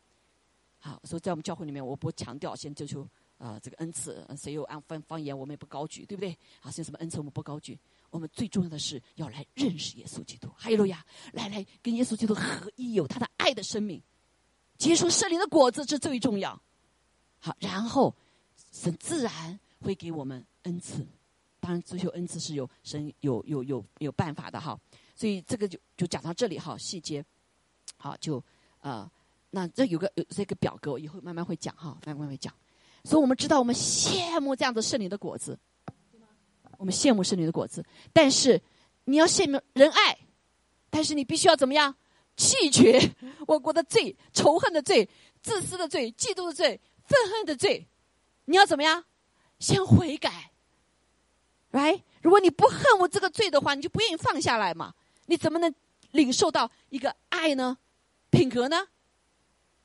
[0.84, 6.36] 好，所以在我们教会里面，我不强调先追求啊这个恩赐，谁有按方方言，我们也不高举，对不对？
[6.60, 7.78] 啊，是什么恩赐，我们不高举。
[8.10, 11.06] 我们最重要的是要来认识耶稣基督，哈利路亚！
[11.32, 14.02] 来来，跟耶稣基督合一，有他的爱的生命，
[14.76, 16.60] 结出圣灵的果子，这最重要。
[17.38, 18.12] 好，然后
[18.72, 21.06] 神自然会给我们恩赐。
[21.60, 24.76] 当然，追求恩赐是有神有有有有办法的哈。
[25.14, 27.24] 所以这个就就讲到这里哈，细节
[27.96, 28.42] 好就
[28.80, 29.08] 呃，
[29.54, 32.52] 那这有个有这个表格，我以后慢慢会讲哈，慢慢会讲。
[33.04, 35.58] 所以我们知道，我们羡慕这样的圣灵的果子。
[36.78, 38.60] 我们羡慕圣女的果子，但是
[39.04, 40.18] 你要羡慕仁爱，
[40.90, 41.94] 但是你必须要怎么样？
[42.34, 43.14] 弃绝
[43.46, 45.08] 我国的罪、仇恨的罪、
[45.42, 47.86] 自私的罪、嫉妒的罪、愤恨的罪。
[48.46, 49.04] 你要怎么样？
[49.60, 50.50] 先悔改
[51.70, 52.00] ，right？
[52.20, 54.92] 如果你不恨我这个罪的话，你就不愿意放下来嘛？
[55.26, 55.72] 你怎么能
[56.10, 57.78] 领受到一个爱呢？
[58.30, 58.88] 品格呢？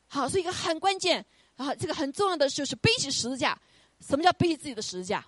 [0.07, 3.59] 好，是一个很关键啊，这个很重要的就是背起十字架。
[3.99, 5.25] 什么叫背起自己的十字架？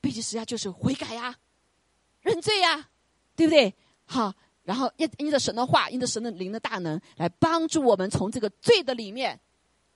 [0.00, 1.36] 背起十字架就是悔改呀，
[2.22, 2.88] 认罪呀，
[3.36, 3.74] 对不对？
[4.04, 9.38] 好，然后因因着神的话，因着神的灵的大能，来帮助我们从这个罪的里面，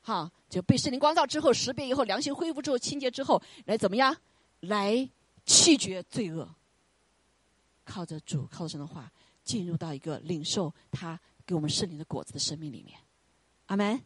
[0.03, 4.17] 哈，就被圣灵光照之后，识别以后，良心恢复之后，清洁之后，来怎么样？
[4.61, 5.09] 来
[5.45, 6.49] 弃绝罪恶，
[7.85, 9.11] 靠着主，靠着神的话，
[9.43, 12.99] 进入到一个领受他给我们圣灵的果子的生命里面。
[13.67, 14.01] 阿门。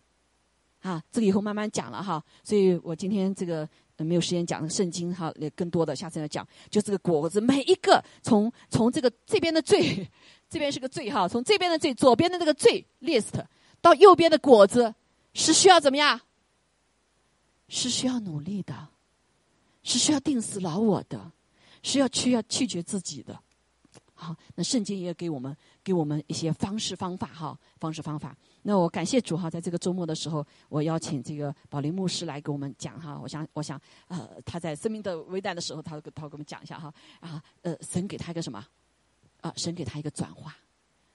[0.80, 3.68] 啊，这个以后慢慢讲了哈，所以我今天这个。
[4.02, 6.48] 没有时间讲圣经哈，也更多的下次要讲。
[6.70, 10.10] 就这个果子，每一个从从这个这边的罪，
[10.48, 13.44] 这边是个罪哈，从这边的罪，左边的这个罪 list
[13.82, 14.94] 到右边的果子，
[15.34, 16.18] 是需要怎么样？
[17.68, 18.88] 是需要努力的，
[19.82, 21.30] 是需要定死老我的，
[21.82, 23.38] 是要去要拒绝自己的。
[24.14, 28.34] 好，那圣经也给我们给我们一些方式方法哈，方式方法。
[28.62, 33.18] 那我感谢主哈，在这个周末的时候，我邀请这个宝林牧师来给我们讲哈。
[33.22, 36.92] 我想，我想，呃，他在生命的危难的时候，他他给我们讲一下哈。
[37.20, 38.64] 啊，呃，神给他一个什么？
[39.40, 40.54] 啊，神给他一个转化，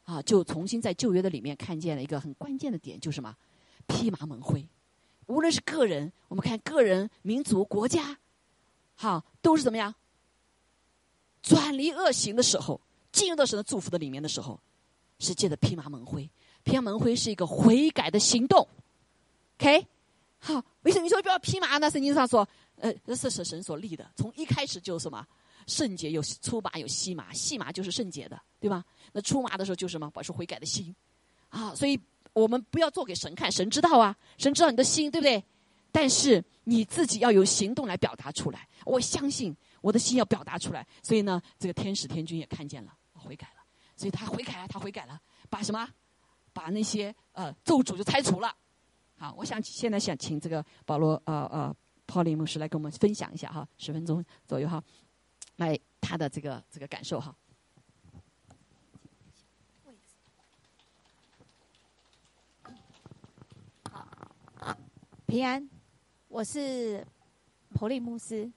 [0.05, 3.35] 啊，就重新在旧约的里面看见了一个很关键的点，就是什么？
[3.85, 4.67] 披麻蒙灰。
[5.27, 8.17] 无论是个人，我们看个人、民族、国家，
[8.95, 9.93] 好，都是怎么样？
[11.43, 12.81] 转离恶行的时候，
[13.11, 14.59] 进入到神的祝福的里面的时候，
[15.19, 16.27] 是借着披麻蒙灰。
[16.65, 18.67] 披麻蒙灰是一个悔改的行动
[19.57, 19.87] ，OK？
[20.39, 21.89] 好，为什么你说不要披麻呢？
[21.89, 22.45] 圣经上说，
[22.77, 25.25] 呃，这是神所立的，从一开始就什么
[25.67, 28.83] 圣洁，有出麻有细麻，细麻就是圣洁的，对吧？
[29.13, 30.09] 那出麻的时候就是什么？
[30.09, 30.93] 保持悔改的心
[31.49, 31.73] 啊！
[31.73, 31.97] 所以
[32.33, 35.41] 我们不要做给神看，神知道啊，神知道你的心，对不对？
[35.91, 38.67] 但是你自己要有行动来表达出来。
[38.85, 43.63] 我相信我的心要表达出来，所以呢，这个天使天君也看见了，悔改了，
[43.95, 45.87] 所以他悔改了，他悔改了，把什么，
[46.55, 48.55] 把那些呃咒诅就拆除了。
[49.17, 54.81] 好，我想现在想请这个保罗呃呃 p 利牧师来跟我们分享一下哈，十分钟左右哈，
[55.57, 57.35] 来他的这个这个感受哈。
[65.25, 65.69] 平安，
[66.29, 67.05] 我是
[67.73, 68.49] 普利牧师，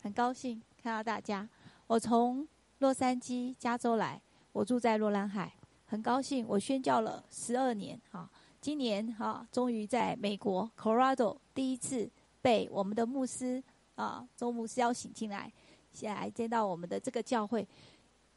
[0.00, 1.48] 很高兴看到大家。
[1.88, 2.46] 我从
[2.78, 4.20] 洛杉矶加州来，
[4.52, 5.52] 我住在洛兰海，
[5.94, 6.44] 很高兴。
[6.48, 8.28] 我宣教了十二年，哈，
[8.60, 12.10] 今年哈终于在美国 Colorado 第一次
[12.42, 13.62] 被我们的牧师
[13.94, 15.52] 啊周牧师邀请进来，
[15.92, 17.64] 先来见到我们的这个教会，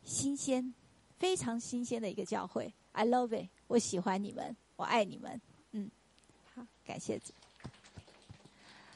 [0.03, 0.71] 新鲜，
[1.17, 2.71] 非常新鲜的一个教会。
[2.91, 5.41] I love it，我喜欢你们，我爱你们，
[5.71, 5.89] 嗯，
[6.53, 7.19] 好，感谢。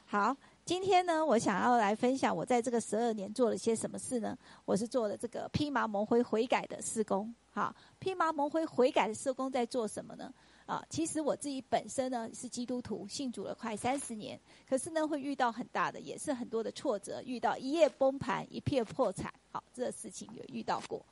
[0.06, 4.38] 好，今天呢，我想要来分享我在这个十二年做了些什么事呢？
[4.66, 7.34] 我是做了这个披麻蒙灰悔改的施工。
[7.54, 10.34] 好，披麻蒙灰悔改的社工在做什么呢？
[10.66, 21.06] 啊，其实我自己本身呢是基督徒，信主了快三十年，可是呢会遇到很大的，也是很多的挫折，遇到一夜崩盘、一片破产，好，这个事情有遇到过。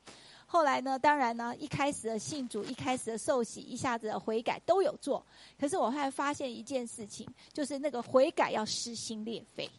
[0.46, 0.98] 后来呢？
[0.98, 5.24] 当然呢，一开始的信主，一开始的受洗，一下子的悔改都有做。
[5.58, 9.70] 可是我还发现一件事情，就是那个悔改要撕心裂肺，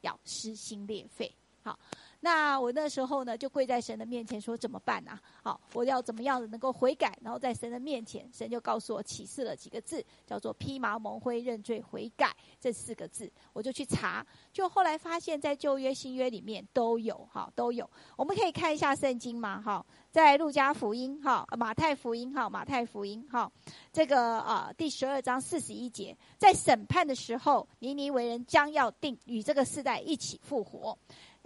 [0.00, 1.32] 要撕心裂肺。
[1.62, 1.78] 好。
[2.20, 5.18] 那我那时候呢，就跪在神的面前说：“怎么办呢？
[5.42, 7.16] 好，我要怎么样能够悔改？
[7.22, 13.30] 然后在神的面前，神就告诉我启示了几个字，叫做‘披麻蒙灰认罪悔改’这四个字。
[13.52, 17.88] 我就去查，就后来发现，在旧约、新约里面都有，哈，都有。
[18.16, 23.48] 我们可以看一下圣经嘛，哈，在路加福音，哈，马太福音，哈，马太福音，哈，
[23.92, 30.98] 这个啊，第十二章四十一节，在审判的时候，尼尼为人将要定与这个世代一起复活。”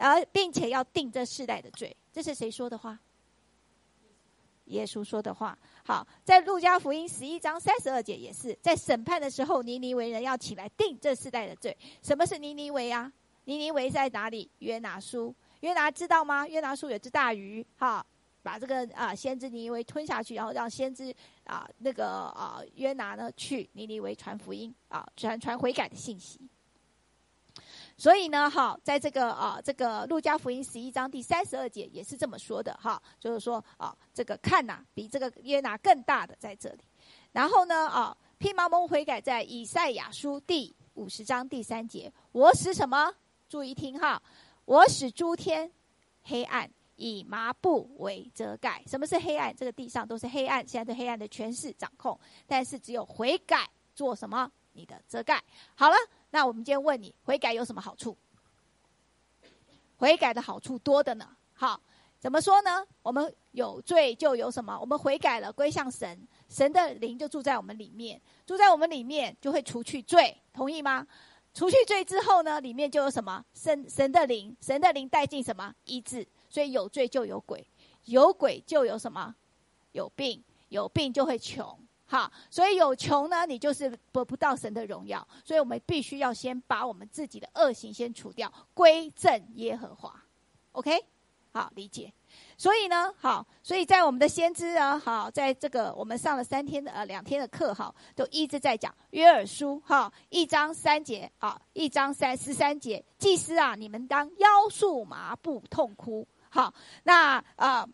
[0.03, 2.99] 而并且要定这世代的罪，这是谁说的话？
[4.67, 5.57] 耶稣说的话。
[5.85, 11.77] 好，在路加福音十一章三十二节也是，在审判的时候，尼尼为人要起来定这世代的罪。
[12.03, 13.13] 什么是尼尼为啊？
[13.45, 14.51] 尼尼为在哪里？
[14.59, 16.47] 约拿书，约拿知道吗？
[16.47, 18.05] 约拿书有只大鱼，哈，
[18.43, 26.41] 把这个啊先知尼尼为吞下去，然后让先知啊那个啊约拿呢去尼尼为传福音啊，传传悔改的信息。
[28.03, 36.81] 所以呢，哈，在这个啊，这个路加福音十一章第三十二节也是这么说的，哈，就是说啊，这个看呐，比这个约拿更大的在这里。
[37.31, 43.15] 然后呢，啊，披麻蒙悔改在以赛亚书第五十章第三节，我使什么？
[43.49, 44.21] 注意听哈，
[44.65, 45.71] 我使诸天
[46.25, 48.83] 黑暗，以麻布为遮盖。
[48.89, 49.55] 什么是黑暗？
[49.55, 54.51] 这个地上都是黑暗，现在对黑暗的权势掌控，但是只有悔改做什么？
[54.73, 55.41] 你的遮盖。
[55.77, 55.95] 好了。
[56.33, 58.17] 那我们今天问你，悔改有什么好处？
[59.99, 61.37] 悔改的好处多的呢。
[61.53, 61.81] 好，
[62.19, 62.85] 怎么说呢？
[63.03, 64.77] 我们有罪就有什么？
[64.81, 71.07] 我们悔改了，归向神，神的灵就住在我们里面，住在我们里面就会除去罪，同意吗？
[71.55, 73.45] 除去罪之后呢，里面就有什么？
[73.53, 75.75] 神神的灵，神的灵带进什么？
[75.85, 76.27] 医治。
[76.49, 77.67] 所以有罪就有鬼，
[78.05, 79.35] 有鬼就有什么？
[79.93, 81.79] 有病，有病就会穷。
[82.13, 85.27] 好，所以有穷呢，你就是得不到神的荣耀。
[85.47, 90.23] 所以我们必须要先把我们自己的恶行先除掉，归正耶和华。
[90.73, 91.03] OK，
[91.55, 92.13] 好理解。
[92.59, 107.89] 所以呢，好，所以在我们的先知啊，好，在这个我们上了三天的呃两天的课，哈，都一直在讲约尔书，哈，一章三节，啊，一章三十三节，祭司啊，你们当腰束麻布痛哭，好，那啊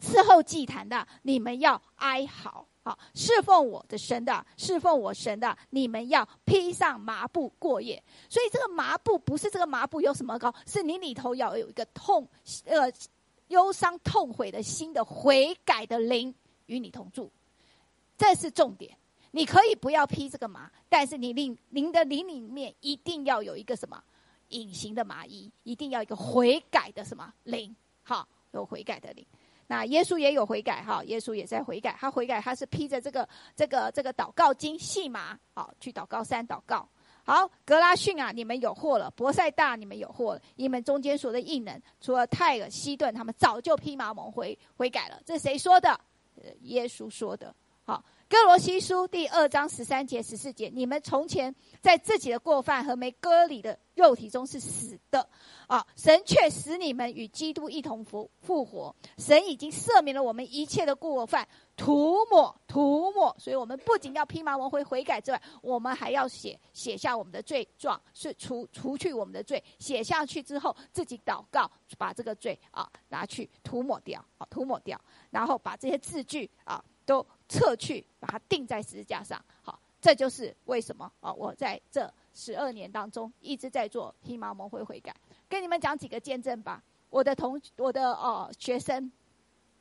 [0.00, 2.64] 伺候祭坛的，你们要哀嚎。
[2.90, 8.02] 好，侍奉我的神的，侍奉我神的，你们要披上麻布过夜。
[8.28, 12.28] 所以这个麻布不是这个麻布有什么高，是你里头要有一个痛，
[12.64, 12.92] 呃，
[13.46, 16.34] 忧伤痛悔的心的悔改的灵
[16.66, 17.30] 与你同住，
[18.18, 18.96] 这是重点。
[19.30, 24.02] 你可以不要披这个麻，但是你灵灵的灵里面一定要有一个什么
[24.48, 29.24] 隐形的麻衣，一定要一个悔改的什么灵，好，有悔改的灵。
[29.70, 31.96] 那耶稣也有悔改哈，耶稣也在悔改。
[31.96, 36.88] 他悔改，他是披着这个这个这个祷告经细麻，好去祷告山祷告。
[37.22, 40.42] 好，格拉逊啊，你们有祸了；博塞大，你们有祸了。
[40.56, 45.22] 你们中间所的异能，除了泰尔西顿，他们早就披麻蒙灰悔改了。
[45.24, 46.00] 这是谁说的？
[46.62, 47.54] 耶稣说的。
[47.84, 55.28] 好，哥罗西书第二章十三节、十四节，你们从前在自己的过犯和没割礼的肉体中是死的，
[55.66, 58.94] 啊，神却使你们与基督一同复复活。
[59.18, 63.34] 神已经赦免了我们一切的过犯，涂抹涂抹。
[63.36, 69.60] 所以我们不仅要披麻蒙灰悔改之外，我们还要写写下我们的罪状，是除除去我们的罪。
[69.80, 77.26] 写下去之后，自己祷告，把这个罪啊拿去涂抹掉，啊涂抹掉，然后把这些字句啊都。
[77.50, 79.44] 撤去，把它钉在十字架上。
[79.60, 81.32] 好，这就是为什么啊！
[81.32, 85.14] 我在这十二年当中一直在做披麻蒙灰悔改。
[85.48, 86.82] 跟你们讲几个见证吧。
[87.10, 89.10] 我的同我的哦学生，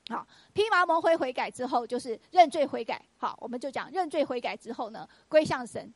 [0.10, 3.00] 好，披麻蒙灰悔改之后就是认罪悔改。
[3.18, 5.94] 好，我们就讲认罪悔改之后呢，归向神。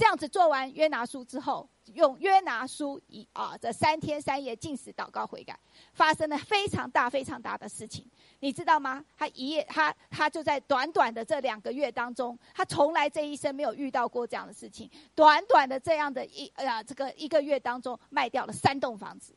[0.00, 5.60] 这样子做完约拿书之后，用约拿书以啊这三天三夜进食祷告悔改，
[5.92, 8.02] 发生了非常大非常大的事情，
[8.38, 9.04] 你知道吗？
[9.18, 14.90] 他一夜他他就在短短的这两个月当中，他从来这一生没有遇到过这样的事情。
[15.14, 19.34] 短短的这样的一啊这个一个月当中，卖掉了三栋房子。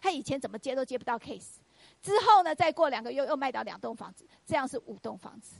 [0.00, 1.56] 他以前怎么接都接不到 case，
[2.00, 5.56] 之后呢，再过两个月又卖掉两栋房子，这样是五栋房子。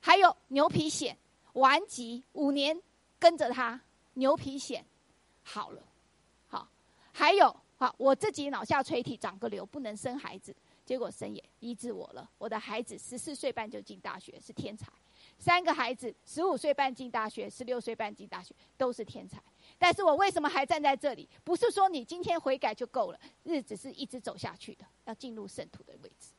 [0.00, 1.14] 还有牛皮癣
[1.52, 2.82] 顽疾五年。
[3.22, 3.80] 跟着他，
[4.14, 4.82] 牛皮癣
[5.44, 5.80] 好了，
[6.48, 6.68] 好，
[7.12, 10.52] 还有好，我自己脑下垂体长个瘤，不能生孩子，
[10.84, 12.28] 结果神也医治我了。
[12.36, 14.88] 我的孩子十四岁半就进大学，是天才；
[15.38, 19.40] 三个孩子十五岁半进大学，十六岁半进大学，都是天才。
[19.78, 21.28] 但是我为什么还站在这里？
[21.44, 26.30] 不是说你今天悔改就够了，日子是一直走下去的，要进入圣徒的位置。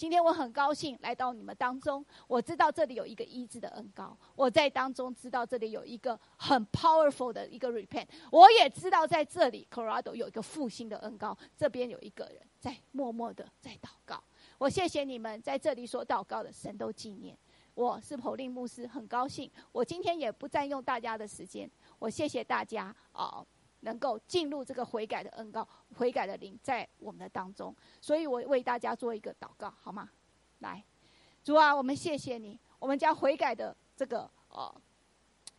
[0.00, 14.24] 今天我很高兴来到你们当中，我知道这里有一个医治的恩高，我在当中知道这里有一个很 powerful 的一个 repent，我也知道在这里 Colorado 有一个复兴的恩高，这边有一个人在默默的在祷告，
[14.56, 17.36] 我谢谢你们在这里所祷告的神都纪念，
[17.74, 23.44] 我是普令牧师，很高兴，我今天也不占用大家的时间，我谢谢大家啊。
[23.80, 30.10] 能够进入这个悔改的恩告，悔改的灵在我们的当中，所以我为大家做一个祷告，好吗？
[30.60, 30.84] 来，
[31.42, 34.74] 主啊，我们谢谢你，我们将悔改的这个呃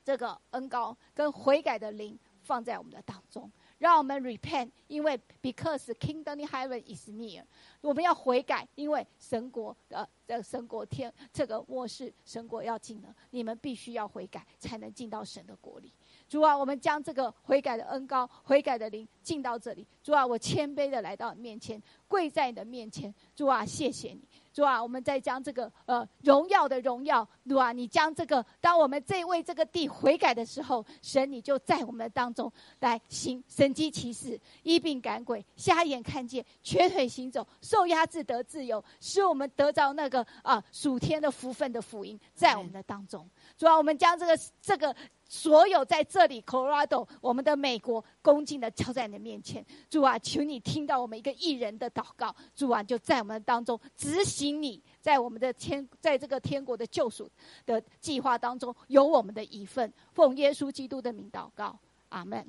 [0.03, 7.43] 这个恩高跟悔改的灵放在我们的当中，让我们 repent，因为 because kingdom in heaven is near，
[7.81, 15.91] 我们要悔改，因为神国的的神国天这个末世神国要进了，你们必须要悔改，才能进到神的国里。
[16.31, 19.85] 主啊，我们将这个悔改的恩高、悔改的灵进到这里。
[20.03, 23.13] 主啊，我谦卑的来到你面前，跪在你的面前。
[23.35, 24.21] 主啊，谢谢你。
[24.53, 43.25] 主啊，我们再将这个呃荣耀的荣耀，主啊，你将这个，当我们这为这个地悔改的时候，神你就在我们当中来行神机骑士，医病赶鬼，瞎眼看见，瘸腿行走，受压制得自由，使我们得着那个啊属天的福分的福音，在我们的当中。
[43.57, 44.93] 主啊，我们将这个这个。
[45.33, 49.65] 所有在这里，Colorado，我们的美国，恭敬的交在的面前。
[49.89, 52.33] 主啊，求你听到我们一个艺人的祷告。
[52.55, 57.29] 主啊，就在我们当中执行你在我们的天，在这个天国的救赎
[57.65, 59.91] 的计划当中有我们的一份。
[60.13, 61.77] 奉耶稣基督的名祷告，
[62.09, 62.45] 阿门。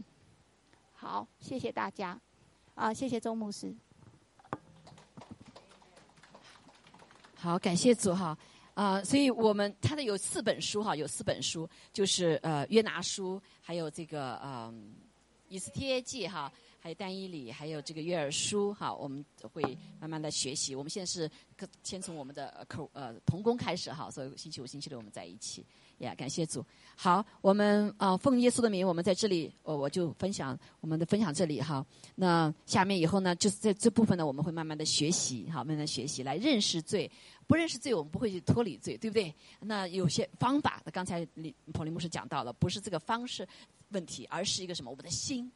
[0.95, 2.19] 好，谢谢大家。
[2.75, 3.75] 啊，谢谢周牧师。
[7.35, 8.39] 好，感谢主哈。
[8.75, 14.73] 啊，所以我们他的有四本书哈，有四本书，就是呃约拿书，还有这个呃
[15.53, 19.63] 以斯帖记哈，还有但以理，还有这个约尔书哈，我们会
[20.01, 20.75] 慢慢的学习。
[20.75, 21.31] 我们现在是
[21.83, 25.63] 先从我们的口呃童工开始哈，所以星期五、星期六我们在一起，
[25.99, 26.65] 呀，感谢主。
[26.97, 31.85] 好，我们啊奉耶稣的名，我们在这里，我我就分享我们的分享这里哈。
[32.15, 37.11] 那下面以后呢，就是在这部分呢，我们会慢慢的学习，好，慢慢学习来认识罪。
[37.47, 39.35] 不认识罪，我们不会去脱离罪，对不对？
[39.61, 43.47] 那有些方法，刚才李普林牧师讲到了，不是这个方式
[43.93, 44.91] 问题，而是一个什么？
[44.91, 45.51] 我们的心，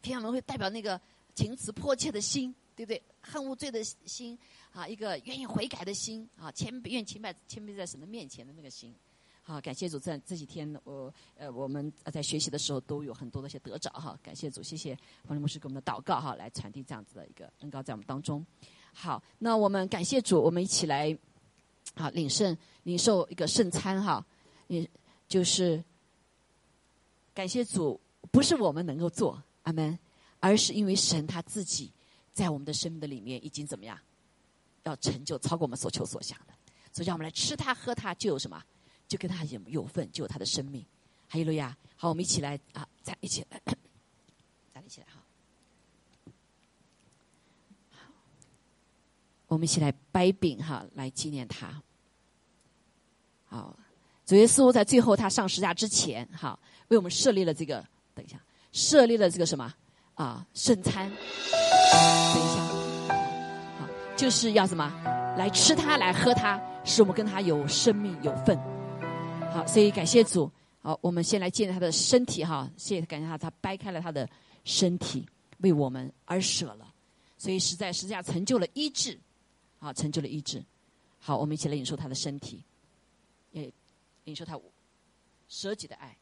[0.00, 1.00] 平安门会代表那个
[1.34, 3.02] 情辞迫切的心，对不对？
[3.22, 4.38] 恨无罪的心
[4.72, 8.94] 啊，一个愿意悔改的心啊，谦卑愿谦卑谦卑在神的面前的那个心。
[9.42, 18.44] 好，感谢主，在这几天我呃我们在学习的时候都有很多的一些得着哈，感谢主，谢谢黄林牧师给我们的祷告哈，来传递这样子的一个恩高在我们当中。
[18.92, 21.16] 好，那我们感谢主，我们一起来，
[21.94, 24.24] 好领圣领受一个圣餐哈，
[24.66, 24.88] 也
[25.28, 25.82] 就是
[27.36, 28.00] 感谢主，
[28.32, 29.98] 不是我们能够做阿门，
[30.40, 31.92] 而是因为神他自己
[32.32, 33.98] 在我们的生命的里面已经怎么样，
[34.84, 36.54] 要成就超过我们所求所想的，
[36.94, 38.64] 所以让我们来吃它喝它，就有什么，
[39.06, 40.82] 就跟他有有份，就有他的生命。
[41.28, 43.60] 还有路亚，好，我们一起来啊，再 一起来，
[44.72, 45.22] 再一起来哈。
[49.46, 51.82] 我们一起来掰饼哈，来纪念他。
[53.44, 53.78] 好。
[54.24, 56.58] 主耶稣在最后他上十字架之前，哈，
[56.88, 57.84] 为我们设立了这个，
[58.14, 58.40] 等一下，
[58.72, 59.74] 设立了这个什么
[60.14, 62.62] 啊圣餐，等一下，
[63.78, 64.88] 好，就是要什么
[65.36, 68.56] 来吃它，来喝它，使我们跟他有生命有份。
[69.52, 70.50] 好，所以感谢主。
[70.82, 74.28] 好，我们先来见他的身体哈，谢谢感谢他，他掰开了他的
[74.62, 75.26] 身体，
[75.58, 76.94] 为我们而舍了，
[77.36, 79.18] 所以实在实际上成就了医治，
[79.80, 80.62] 好，成就了医治。
[81.18, 82.62] 好，我们一起来领受他的身体，
[83.50, 83.72] 也
[84.22, 84.56] 领受他
[85.48, 86.16] 舍己的爱。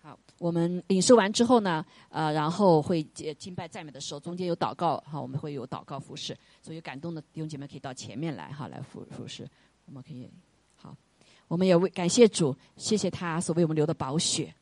[0.00, 3.02] 好，我们领受完之后呢，呃，然后会
[3.38, 9.48] 敬拜赞美的时候，中间有祷告，哈，我们会有祷告服饰，所以感动的弟兄姐妹可以到前面来，哈，来服服侍。
[9.86, 10.28] 我们可以
[10.76, 10.94] 好，
[11.48, 14.54] 我们也为感谢主，谢谢他所为我们留的宝血，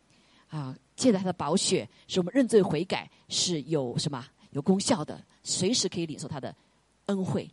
[0.50, 6.54] 啊，借着他的宝血，使我们认罪悔改是有什么有功效的，随时可以领受他的
[7.06, 7.50] 恩惠。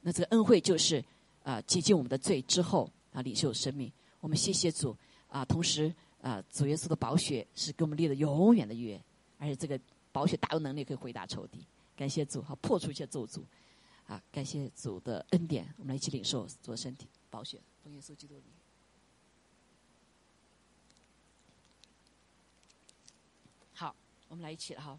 [0.00, 1.00] 那这个恩惠就是
[1.44, 3.88] 啊，洁净我们的罪之后啊，领受生命。
[4.18, 4.96] 我们谢谢主
[5.28, 5.94] 啊，同时。
[6.20, 9.00] 啊，主耶稣的宝血是给我们立了永远的约，
[9.38, 9.78] 而且这个
[10.10, 11.64] 宝血大有能力可以回答仇敌。
[11.96, 13.42] 感谢主，好破除一切咒诅。
[14.06, 18.44] 啊，感谢主的恩典，我们来一起领受主的身体宝血，奉耶稣基督里。
[23.74, 23.94] 好，
[24.28, 24.98] 我们来一起了哈，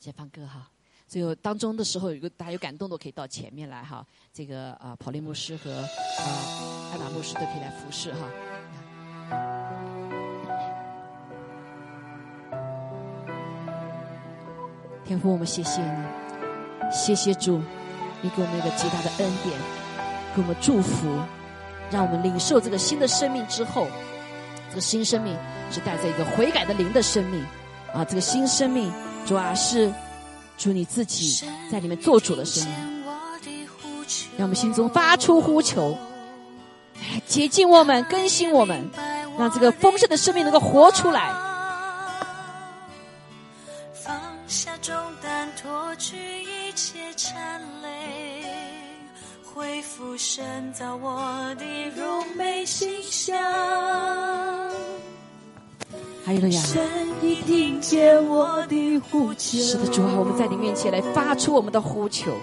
[0.00, 0.68] 先放歌哈。
[1.06, 4.04] 最后当中的时候，有个大家有感动的可以到前面来哈。
[4.32, 9.63] 这个啊，跑利牧师和啊艾玛牧师都可以来服侍哈。
[15.06, 17.60] 天父，我们谢谢你，谢谢主，
[18.22, 19.54] 你给我们一个极大的恩典，
[20.34, 21.06] 给我们祝福，
[21.90, 23.86] 让我们领受这个新的生命之后，
[24.70, 25.36] 这个新生命
[25.70, 27.44] 是带着一个悔改的灵的生命
[27.92, 28.02] 啊！
[28.02, 28.90] 这个新生命
[29.26, 29.92] 主啊是
[30.56, 33.04] 主你自己在里面做主的生命，
[34.38, 35.98] 让我们心中发出呼求，
[36.94, 38.88] 来洁净我们，更新我们，
[39.38, 41.43] 让这个丰盛的生命能够活出来。
[45.64, 48.44] 脱去一切缠累，
[49.42, 51.64] 恢复深造我的
[51.96, 53.34] 柔美形象。
[56.22, 56.62] 还有了呀！
[56.62, 56.86] 神
[57.22, 59.58] 已听见我的呼求。
[59.58, 62.36] 是的，主啊，我们在你面前来发出我们的呼求。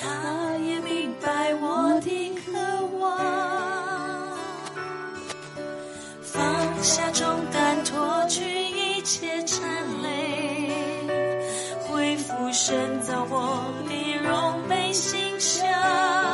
[0.00, 2.50] 他也明白我的渴
[2.98, 3.16] 望，
[6.20, 6.42] 放
[6.82, 9.62] 下重担，脱去一切缠
[10.02, 10.45] 累。
[12.66, 16.25] 复生造我的荣美形象，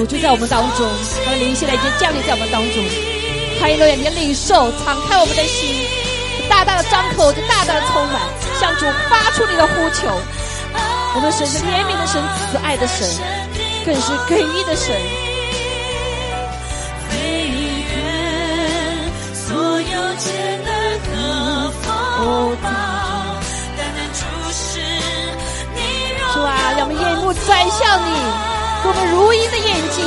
[0.00, 0.88] 主就在我们当中，
[1.24, 2.82] 他的灵现在已经降临在我们当中。
[3.60, 5.84] 欢迎各位，你的领受，敞开我们的心，
[6.48, 8.18] 大大的张口，就大大的充满，
[8.58, 10.08] 向主发出你的呼求。
[11.14, 13.06] 我们神是怜悯的神，慈爱的神，
[13.84, 14.96] 更是给予的神。
[26.32, 28.59] 主啊，让我们眼目转向你。
[28.82, 29.98] 我们如鹰的眼睛，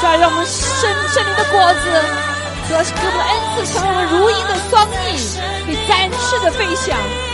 [0.00, 1.84] 抓让我们生生灵的果子
[2.68, 4.92] 和给我们的恩赐，成为我们如鹰的双翼，
[5.64, 7.31] 可以展翅的飞翔。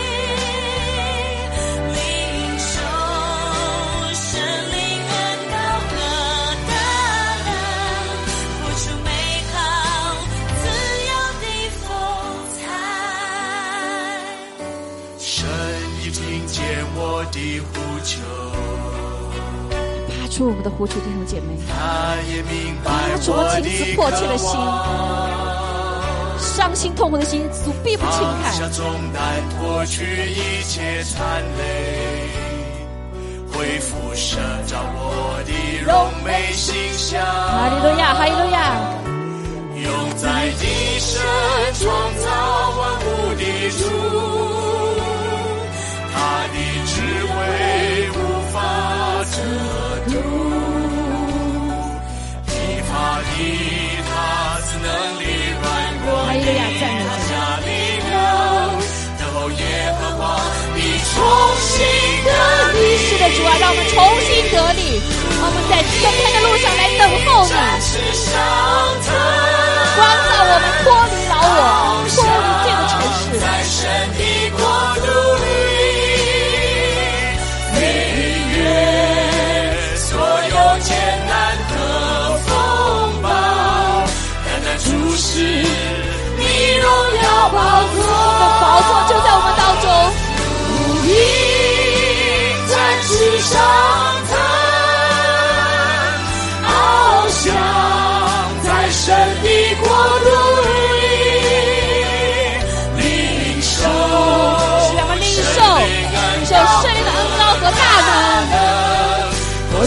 [17.31, 18.21] 的呼求，
[20.07, 21.57] 发出我们的呼求，弟兄姐妹。
[21.67, 22.91] 他也明白
[23.27, 24.51] 我们情思迫切的心，
[26.39, 28.53] 伤心痛苦的心，主必不轻看。
[28.53, 29.21] 下重担，
[29.57, 32.29] 脱去一切残累，
[33.53, 34.15] 恢复
[34.81, 35.51] 我的
[35.85, 37.21] 荣美形象。
[37.23, 38.57] 哈利路亚，哈利路亚。
[39.81, 41.23] 永在地上
[41.73, 42.25] 创造
[42.77, 43.43] 万物的
[43.77, 43.81] 主。
[46.11, 46.17] 他
[46.51, 46.55] 的
[46.89, 47.29] 智慧
[48.09, 48.17] 无
[48.51, 48.55] 法
[49.29, 49.33] 测
[50.09, 50.11] 度，
[52.47, 52.49] 疲
[52.81, 53.23] 乏的
[54.09, 54.11] 他
[54.65, 54.87] 只能
[55.19, 55.21] 力
[55.61, 55.63] 软
[56.03, 56.81] 弱的他
[57.27, 57.29] 下
[57.63, 57.69] 力
[58.09, 58.17] 量，
[59.19, 59.61] 等候耶
[59.99, 60.21] 和华，
[60.75, 60.77] 你
[61.13, 61.15] 重
[61.61, 61.69] 新
[62.25, 62.27] 得
[62.73, 62.75] 力。
[62.97, 64.81] 是的，主啊，让我们重新得力。
[65.41, 65.71] 我们在
[66.01, 67.87] 征战的路上来等候你，展翅
[68.17, 68.33] 上
[69.05, 69.07] 腾，
[69.95, 71.57] 光照我们脱离老我，
[72.09, 73.29] 脱离这个城市。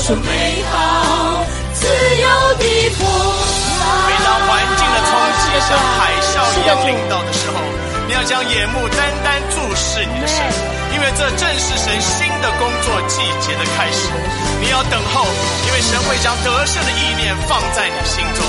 [0.02, 1.44] 活出美好
[1.74, 3.06] 自由的风
[4.06, 7.54] 每当环境的冲击像海啸一样临到的时候，
[8.08, 10.42] 你要将眼目单单注视你的神，
[10.92, 14.08] 因为这正是神新的工作季节的开始。
[14.60, 15.24] 你要等候，
[15.66, 18.44] 因为神会将得胜的意念放在你心中。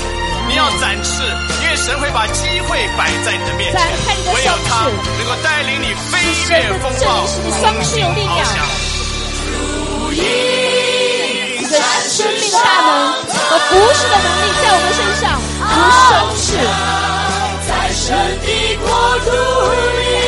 [0.48, 1.22] 你要展翅，
[1.62, 3.80] 因为神会把机会摆在你的面前。
[4.34, 6.18] 唯有他能够带领你飞
[6.50, 8.56] 越风暴，正是你双翅有力量翱翔。
[9.46, 10.93] 这个
[12.14, 16.46] 生命的大能和服侍的能力在我们身上如双翅。
[17.66, 18.06] 在神
[18.38, 18.46] 的
[18.76, 18.86] 国
[19.18, 19.30] 度
[19.98, 20.23] 里，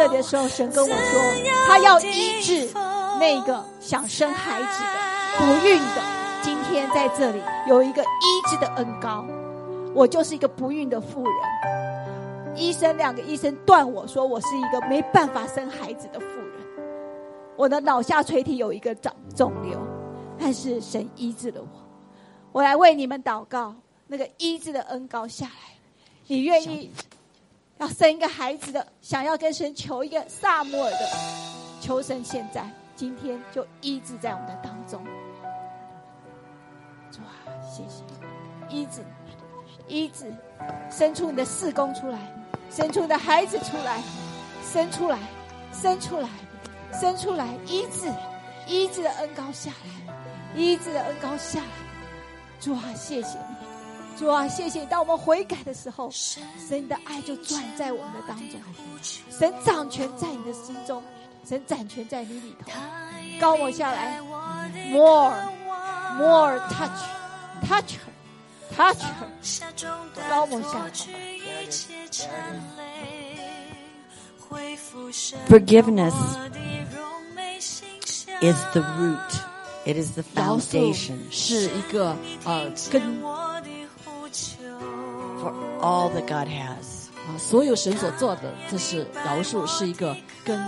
[0.00, 1.20] 这的时候，神跟我说，
[1.66, 2.70] 他要医治
[3.18, 6.02] 那个想生孩子的、不孕的。
[6.42, 9.26] 今天在这里有一个医治的恩膏，
[9.94, 12.54] 我就是一个不孕的妇人。
[12.56, 16.88] 医生两个医生断我说我是一个没办法生孩子的妇人，
[17.54, 19.78] 我的脑下垂体有一个长肿瘤，
[20.38, 21.68] 但是神医治了我。
[22.52, 23.74] 我来为你们祷告，
[24.06, 25.76] 那个医治的恩膏下来，
[26.26, 26.90] 你愿意
[27.80, 30.98] 要生一个孩子的，想要跟神求一个萨摩尔的，
[31.80, 32.62] 求神现在
[32.94, 35.02] 今天就医治在我们的当中。
[37.10, 38.04] 主啊，谢谢
[38.68, 39.02] 医治，
[39.88, 40.30] 医治，
[40.90, 42.18] 生出你的四公出来，
[42.70, 44.02] 生出你的孩子出来，
[44.62, 45.18] 生出来，
[45.72, 46.28] 生出来，
[46.92, 48.12] 生出来，医治，
[48.66, 50.14] 医治的恩高下来，
[50.54, 51.66] 医治的恩高下来。
[52.60, 53.59] 主啊，谢谢你，
[54.20, 54.86] 主啊，谢谢你。
[54.86, 58.60] 当我们悔改的时候，神你的爱就转在我们的当中，
[59.30, 61.02] 神掌权在你的心中，
[61.42, 62.70] 神掌权在你里头，
[63.40, 64.20] 高我下来
[64.90, 65.32] ，more
[66.18, 67.00] more touch
[67.66, 68.12] touch her
[68.76, 69.26] touch her，
[70.28, 70.90] 高我下来。
[75.48, 76.14] Forgiveness
[78.42, 79.40] is the root.
[79.86, 82.14] It is the foundation 是一个
[82.44, 83.49] 呃根 for
[85.81, 87.09] all that God has.
[87.27, 90.59] 啊，所有神所做的，这是饶恕是一个根。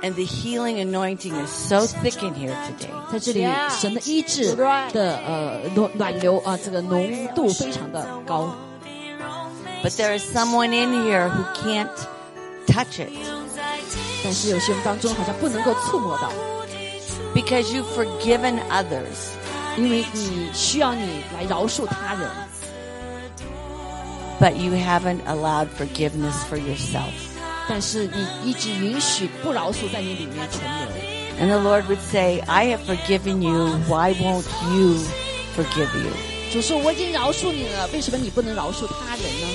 [0.00, 2.92] And the healing anointing is so thick in here today.
[3.10, 8.54] 在这里 Yeah 神的医治的呃暖暖流啊，这个浓度非常的高。
[9.82, 11.88] But there is someone in here who can't
[12.66, 13.10] touch it
[14.22, 16.30] 但是有些人当中好像不能够触摸到，
[17.34, 19.32] because you've forgiven others.
[19.76, 22.30] 因为你需要你来饶恕他人，
[24.42, 27.12] but you haven't allowed forgiveness for yourself.
[27.68, 30.62] 但是你一直允许不饶恕在你里面存
[30.94, 31.18] 留。
[31.40, 33.78] And the Lord would say, I have forgiven you.
[33.86, 34.98] Why won't you
[35.56, 36.10] forgive you?
[36.52, 39.46] 主说我已经饶恕你了，为什么你不能饶恕他人呢？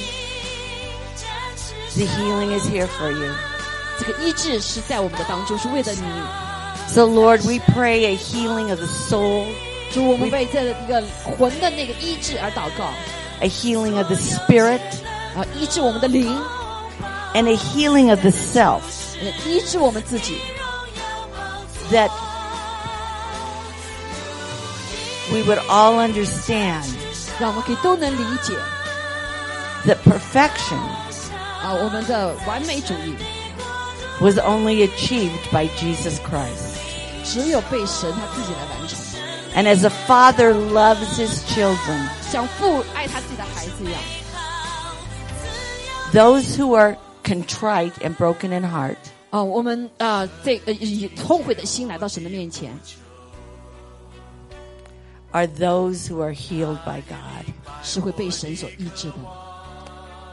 [1.96, 3.34] The healing is here for you.
[4.00, 6.02] 这个医治是在我们的当中，是为了你。
[6.88, 9.46] So, Lord, we pray a healing of the soul,
[9.92, 12.90] 主，我们为这一个魂的那个医治而祷告，
[13.42, 14.82] a healing of the spirit,
[15.36, 16.34] 啊，医治我们的灵，
[17.34, 18.82] and a healing of the self
[19.22, 20.38] 呃医治我们自己，
[21.92, 22.10] that
[25.32, 26.86] we would all understand
[27.40, 28.54] 让我们可以都能理解
[29.86, 30.78] that perfection
[31.64, 33.16] 啊，我们的完美主义
[34.22, 36.78] was only achieved by Jesus Christ.
[37.26, 39.00] 只有被神他自己来完成，
[39.56, 44.02] And as a father loves his children, 像父爱他自己的孩子一样。
[46.14, 48.98] those who are contrite and broken in heart
[49.32, 52.72] 啊、我们啊、呃这呃以后悔的心来到神的面前，
[55.32, 57.46] are those who are healed by God.
[57.82, 59.16] 是会被神所医治的。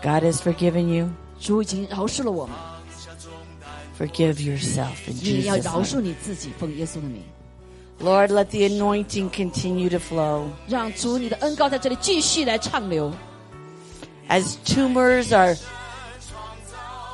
[0.02, 1.08] God has forgiven you.
[1.40, 2.54] 主已经饶恕了我们，
[3.98, 5.86] Forgive yourself in 你也要 Jesus' 饶 name.
[5.86, 7.22] 恕你自己，奉耶稣的名，
[8.00, 10.48] Lord, let the anointing continue to flow.
[10.66, 13.12] 让主你的恩高在这里继续来畅流。
[14.28, 15.56] As tumors are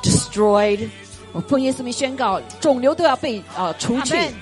[0.01, 0.89] destroyed
[1.33, 4.33] 我奉耶稣名宣告，肿瘤都要被啊、呃除去 Amen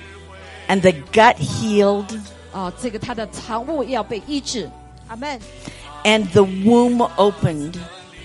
[0.68, 2.20] and the gut healed
[2.52, 4.70] 啊、这个他的肠物也要被医治
[5.08, 5.38] 阿门，
[6.04, 7.74] and the womb opened,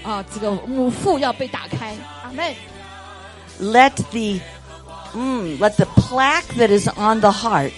[0.03, 2.55] 啊、这个母腹要被打开，阿门，
[3.59, 4.39] let the
[5.13, 7.71] mm, let the plaque that is on the heart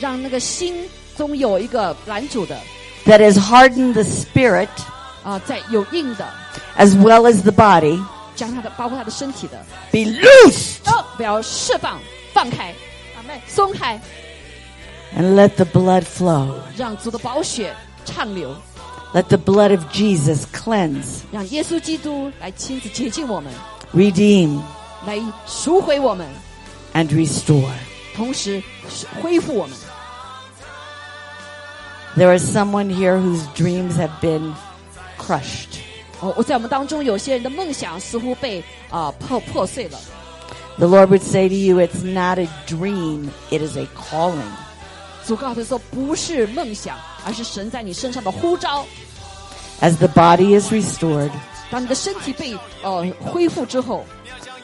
[0.00, 2.58] 让那个心中有一个拦阻的
[3.04, 4.68] that has hardened the spirit
[5.22, 6.28] 啊、在有硬的，
[6.76, 8.02] as well as the body
[8.34, 12.00] 将他的包括他的身体的， be loosed 都不要释放
[12.32, 12.74] 放开，
[13.16, 14.00] 阿门，松开，
[15.16, 16.54] and let the blood flow.
[16.76, 17.72] 让主的宝血
[18.04, 18.56] 畅流，
[19.14, 23.52] Let the blood of Jesus cleanse, 让耶稣基督来亲自洁净我们，
[23.94, 24.60] redeem,
[25.06, 26.26] 来赎回我们，
[26.94, 27.70] and restore.
[28.16, 28.60] 同时
[29.20, 29.76] 恢复我们。
[32.16, 34.54] There is someone here whose dreams have been
[35.18, 35.78] crushed.
[36.20, 39.98] 哦，我在我们当中有些人的梦想似乎被啊、破破碎了。
[40.78, 44.40] The Lord would say to you, it's not a dream, it is a calling.
[45.26, 48.84] 主告诉他说，不是梦想，而是神在你身上的呼召。
[49.80, 51.30] As the body is restored,
[51.70, 54.04] 当你的身体被呃恢复之后，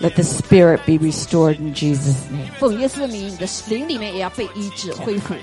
[0.01, 2.53] let the spirit be restored in Jesus' name.
[2.59, 5.35] 奉耶稣的名，你的灵里面也要被医治恢复。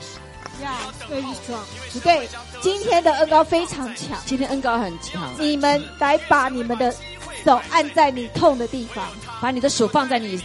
[0.62, 2.28] 呀，very strong，对，
[2.60, 6.94] 今天的恩高非常强，今天恩高很强，你们来把你们的
[7.44, 9.06] 手按在你痛的地方，
[9.40, 10.40] 把你的手放在你。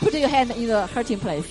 [0.00, 1.44] Put your hand in the hurting place。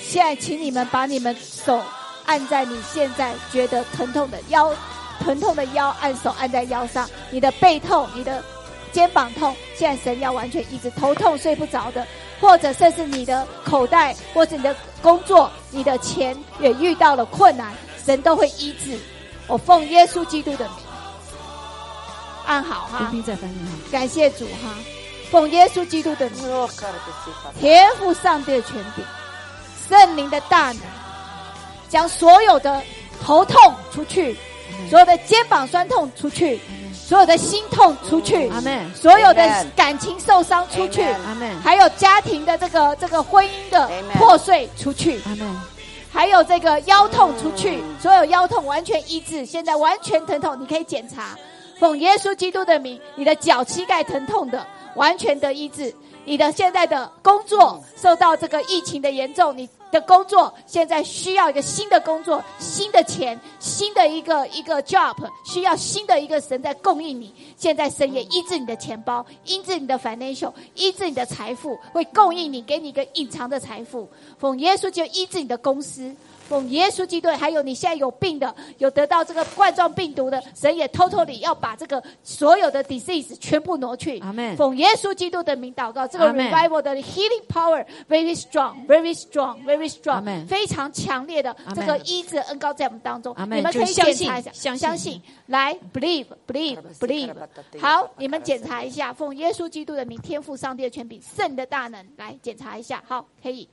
[0.00, 1.82] 现在请你们把你们手
[2.24, 4.72] 按在你现在觉得疼痛的腰，
[5.18, 8.44] 疼痛的腰，按手按在腰上，你的背痛，你的
[8.92, 12.06] 肩膀痛，现在神要完全医治，头痛睡不着的，
[12.44, 17.72] 或者甚至你的口袋，或者你的工作，你的钱也遇到了困难，
[18.04, 18.98] 神都会医治。
[19.46, 20.74] 我奉耶稣基督的名，
[22.44, 23.10] 按好哈。
[23.90, 24.74] 感谢主哈，
[25.30, 26.68] 奉耶稣基督的名，
[27.58, 29.02] 天赋上帝的权柄，
[29.88, 30.80] 圣灵的大能，
[31.88, 32.82] 将所有的
[33.22, 34.36] 头痛出去，
[34.90, 36.60] 所有的肩膀酸痛出去，
[37.06, 45.54] 所有的心痛出去，阿门所有的感情受伤出去，阿门还有家庭的这个这个婚姻的破碎出去，阿门。
[46.10, 51.36] 还有这个腰痛出去，所有腰痛完全医治，现在完全疼痛，你可以检查。
[51.78, 55.94] 奉耶稣基督的名，你的脚膝盖疼痛的完全的医治。
[56.24, 65.14] 你的现在的工作受到这个疫情的严重，你的工作现在需要一个新的工作、新的钱、新的一个一个 job，
[65.46, 67.32] 需要新的一个神在供应你。
[67.56, 74.08] 现在神也医治你的钱包，医治你的 financial，医治你的财富，会供应你，给你一个隐藏的财富。
[74.36, 76.12] 奉耶稣就医治你的公司。
[76.48, 84.18] 奉耶稣基督，还有你现在有病的，有得到这个冠状病毒的，神也偷偷的要把这个所有的 disease 全部挪去。
[84.20, 93.46] 阿门奉耶稣基督的名祷告，这个 revival 的 healing power very strong, very strong, very strong，非常强烈的这个医治恩高在我们当中阿。
[93.46, 97.34] 门你们可以相信检查一下，相信相信，来 believe, believe, believe。
[97.80, 103.02] 好，你们检查一下，奉耶稣基督的名，天赋上帝的权柄，圣的大能，来检查一下。
[103.06, 103.68] 好，可以。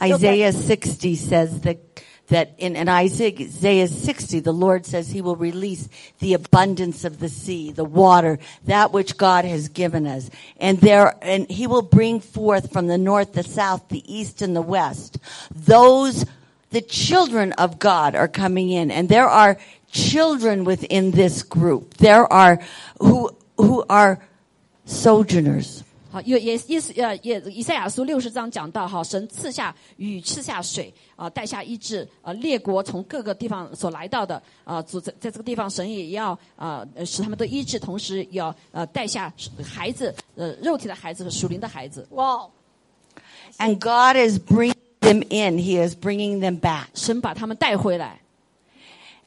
[0.00, 1.78] Isaiah 60 says that
[2.28, 5.88] that in, in Isaiah 60, the Lord says he will release
[6.18, 10.30] the abundance of the sea, the water, that which God has given us.
[10.58, 14.54] And there, and he will bring forth from the north, the south, the east, and
[14.54, 15.18] the west.
[15.54, 16.26] Those,
[16.70, 18.90] the children of God are coming in.
[18.90, 19.56] And there are
[19.90, 21.94] children within this group.
[21.94, 22.60] There are,
[23.00, 24.20] who, who are
[24.84, 25.82] sojourners.
[26.10, 39.30] 好，也也意思呃也以赛亚书六十章讲到哈，神赐下雨，赐下水啊、带下医治啊、列国从各个地方所来到的啊，主在在这个地方，神也要啊、呃使他们都医治，同时也要呃带下
[39.62, 42.48] 孩子呃肉体的孩子和属灵的孩子，哇
[43.58, 45.58] ，And God is bringing them in.
[45.58, 46.86] He is bringing them back.
[46.94, 48.20] 神把他们带回来。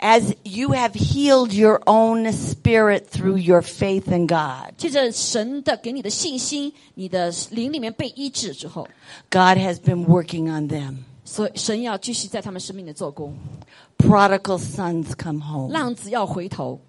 [0.01, 8.87] as you have healed your own spirit through your faith in God, 借着神的给你的信心，你的灵里面被医治之后，
[9.31, 11.05] God has been working on them.
[11.25, 13.37] 所以神要继续在他们生命里做工。
[13.99, 15.73] Prodigal sons come home.
[15.73, 16.81] 浪子要回头，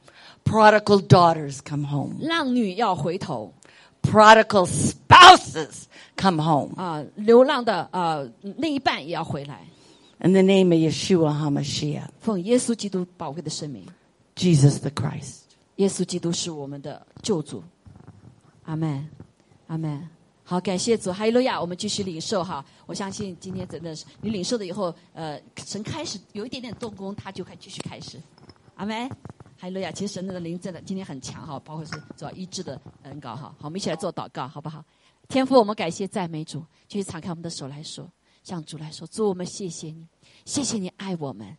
[0.43, 2.15] Prodigal daughters come home.
[2.19, 3.53] 浪女要回头
[4.03, 6.75] Prodigal spouses come home.
[6.75, 9.61] 啊、流浪的啊、另一半也要回来。
[10.24, 13.84] In the name of Yeshua HaMashiach, 奉耶稣基督宝贵的生命
[14.36, 15.40] ，Jesus the Christ.
[15.76, 17.60] 耶稣基督是我们的救主。
[18.62, 19.04] 阿门，
[19.66, 20.08] 阿门。
[20.44, 21.60] 好，感谢主，哈利路亚！
[21.60, 22.64] 我们继续领受哈。
[22.86, 28.16] 我相信今天真的是你领受了以后，呃，神开始有一点点动工，他就开继续开始。
[28.76, 29.08] 阿门，
[29.58, 29.90] 哈利路亚！
[29.90, 33.52] 其实神的灵真的今天很强哈，包括是主要医治的恩高哈。
[33.58, 34.84] 好，我们一起来做祷告，好不好？
[35.28, 38.08] 天父，我们感谢赞美主，继续敞开我们的手来说，
[38.42, 40.06] 向主来说，主我们谢谢你，
[40.44, 41.56] 谢谢你爱我们，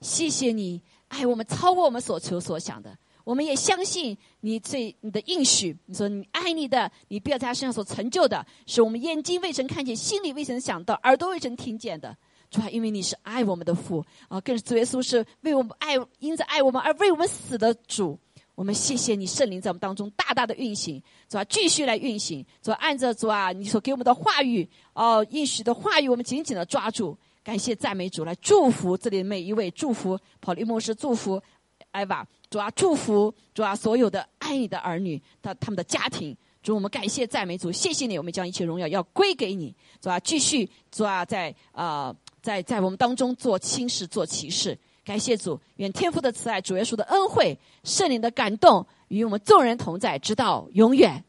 [0.00, 2.96] 谢谢你爱我们超过我们所求所想的。
[3.24, 12.16] 我们也相信你最你的应许，你说你爱你的，你不要在他身上所成就的，是我们眼睛未曾看见，心里未曾想到，耳朵未曾听见的。
[12.50, 18.18] 主啊，因为你是爱我们的父啊，更是主耶稣是为我们爱，因着爱我们而为我们死的主。
[18.54, 27.16] 我们谢谢你圣灵在我们当中大大的运行，主啊，继续来运行，主啊，按着主啊你所给我们的话语哦，应许的话语，我们紧紧的抓住。
[27.42, 31.42] 感谢赞美主，来祝福这里每一位，祝福跑利牧师，祝福
[31.90, 36.36] 艾娃，主啊，祝福主啊，所有的爱你的儿女，他他们的家庭。
[36.62, 39.74] 主，我们感谢赞美主，谢谢你，我们将一切荣耀要归给你。
[40.00, 44.78] 主啊，继续主啊，在啊、在在我们当中做轻事，做奇事。
[45.04, 51.24] 感谢主，愿天父的慈爱、主耶稣的恩惠、圣灵的感动与我们众人同在，直到永远。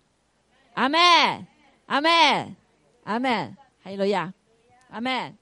[0.74, 0.99] 阿门，
[1.86, 2.55] 阿门，
[3.03, 3.57] 阿门。
[3.84, 4.34] 哈利路亚，
[4.89, 5.38] 阿门。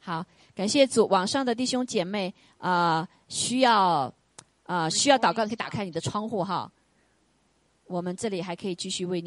[0.00, 0.24] 好，
[0.54, 1.06] 感谢主。
[1.08, 3.80] 网上的弟兄姐妹啊、呃需要
[4.64, 6.70] 啊、呃需要祷告，可以打开你的窗户哈。
[7.86, 9.20] 我们这里还可以继续为你。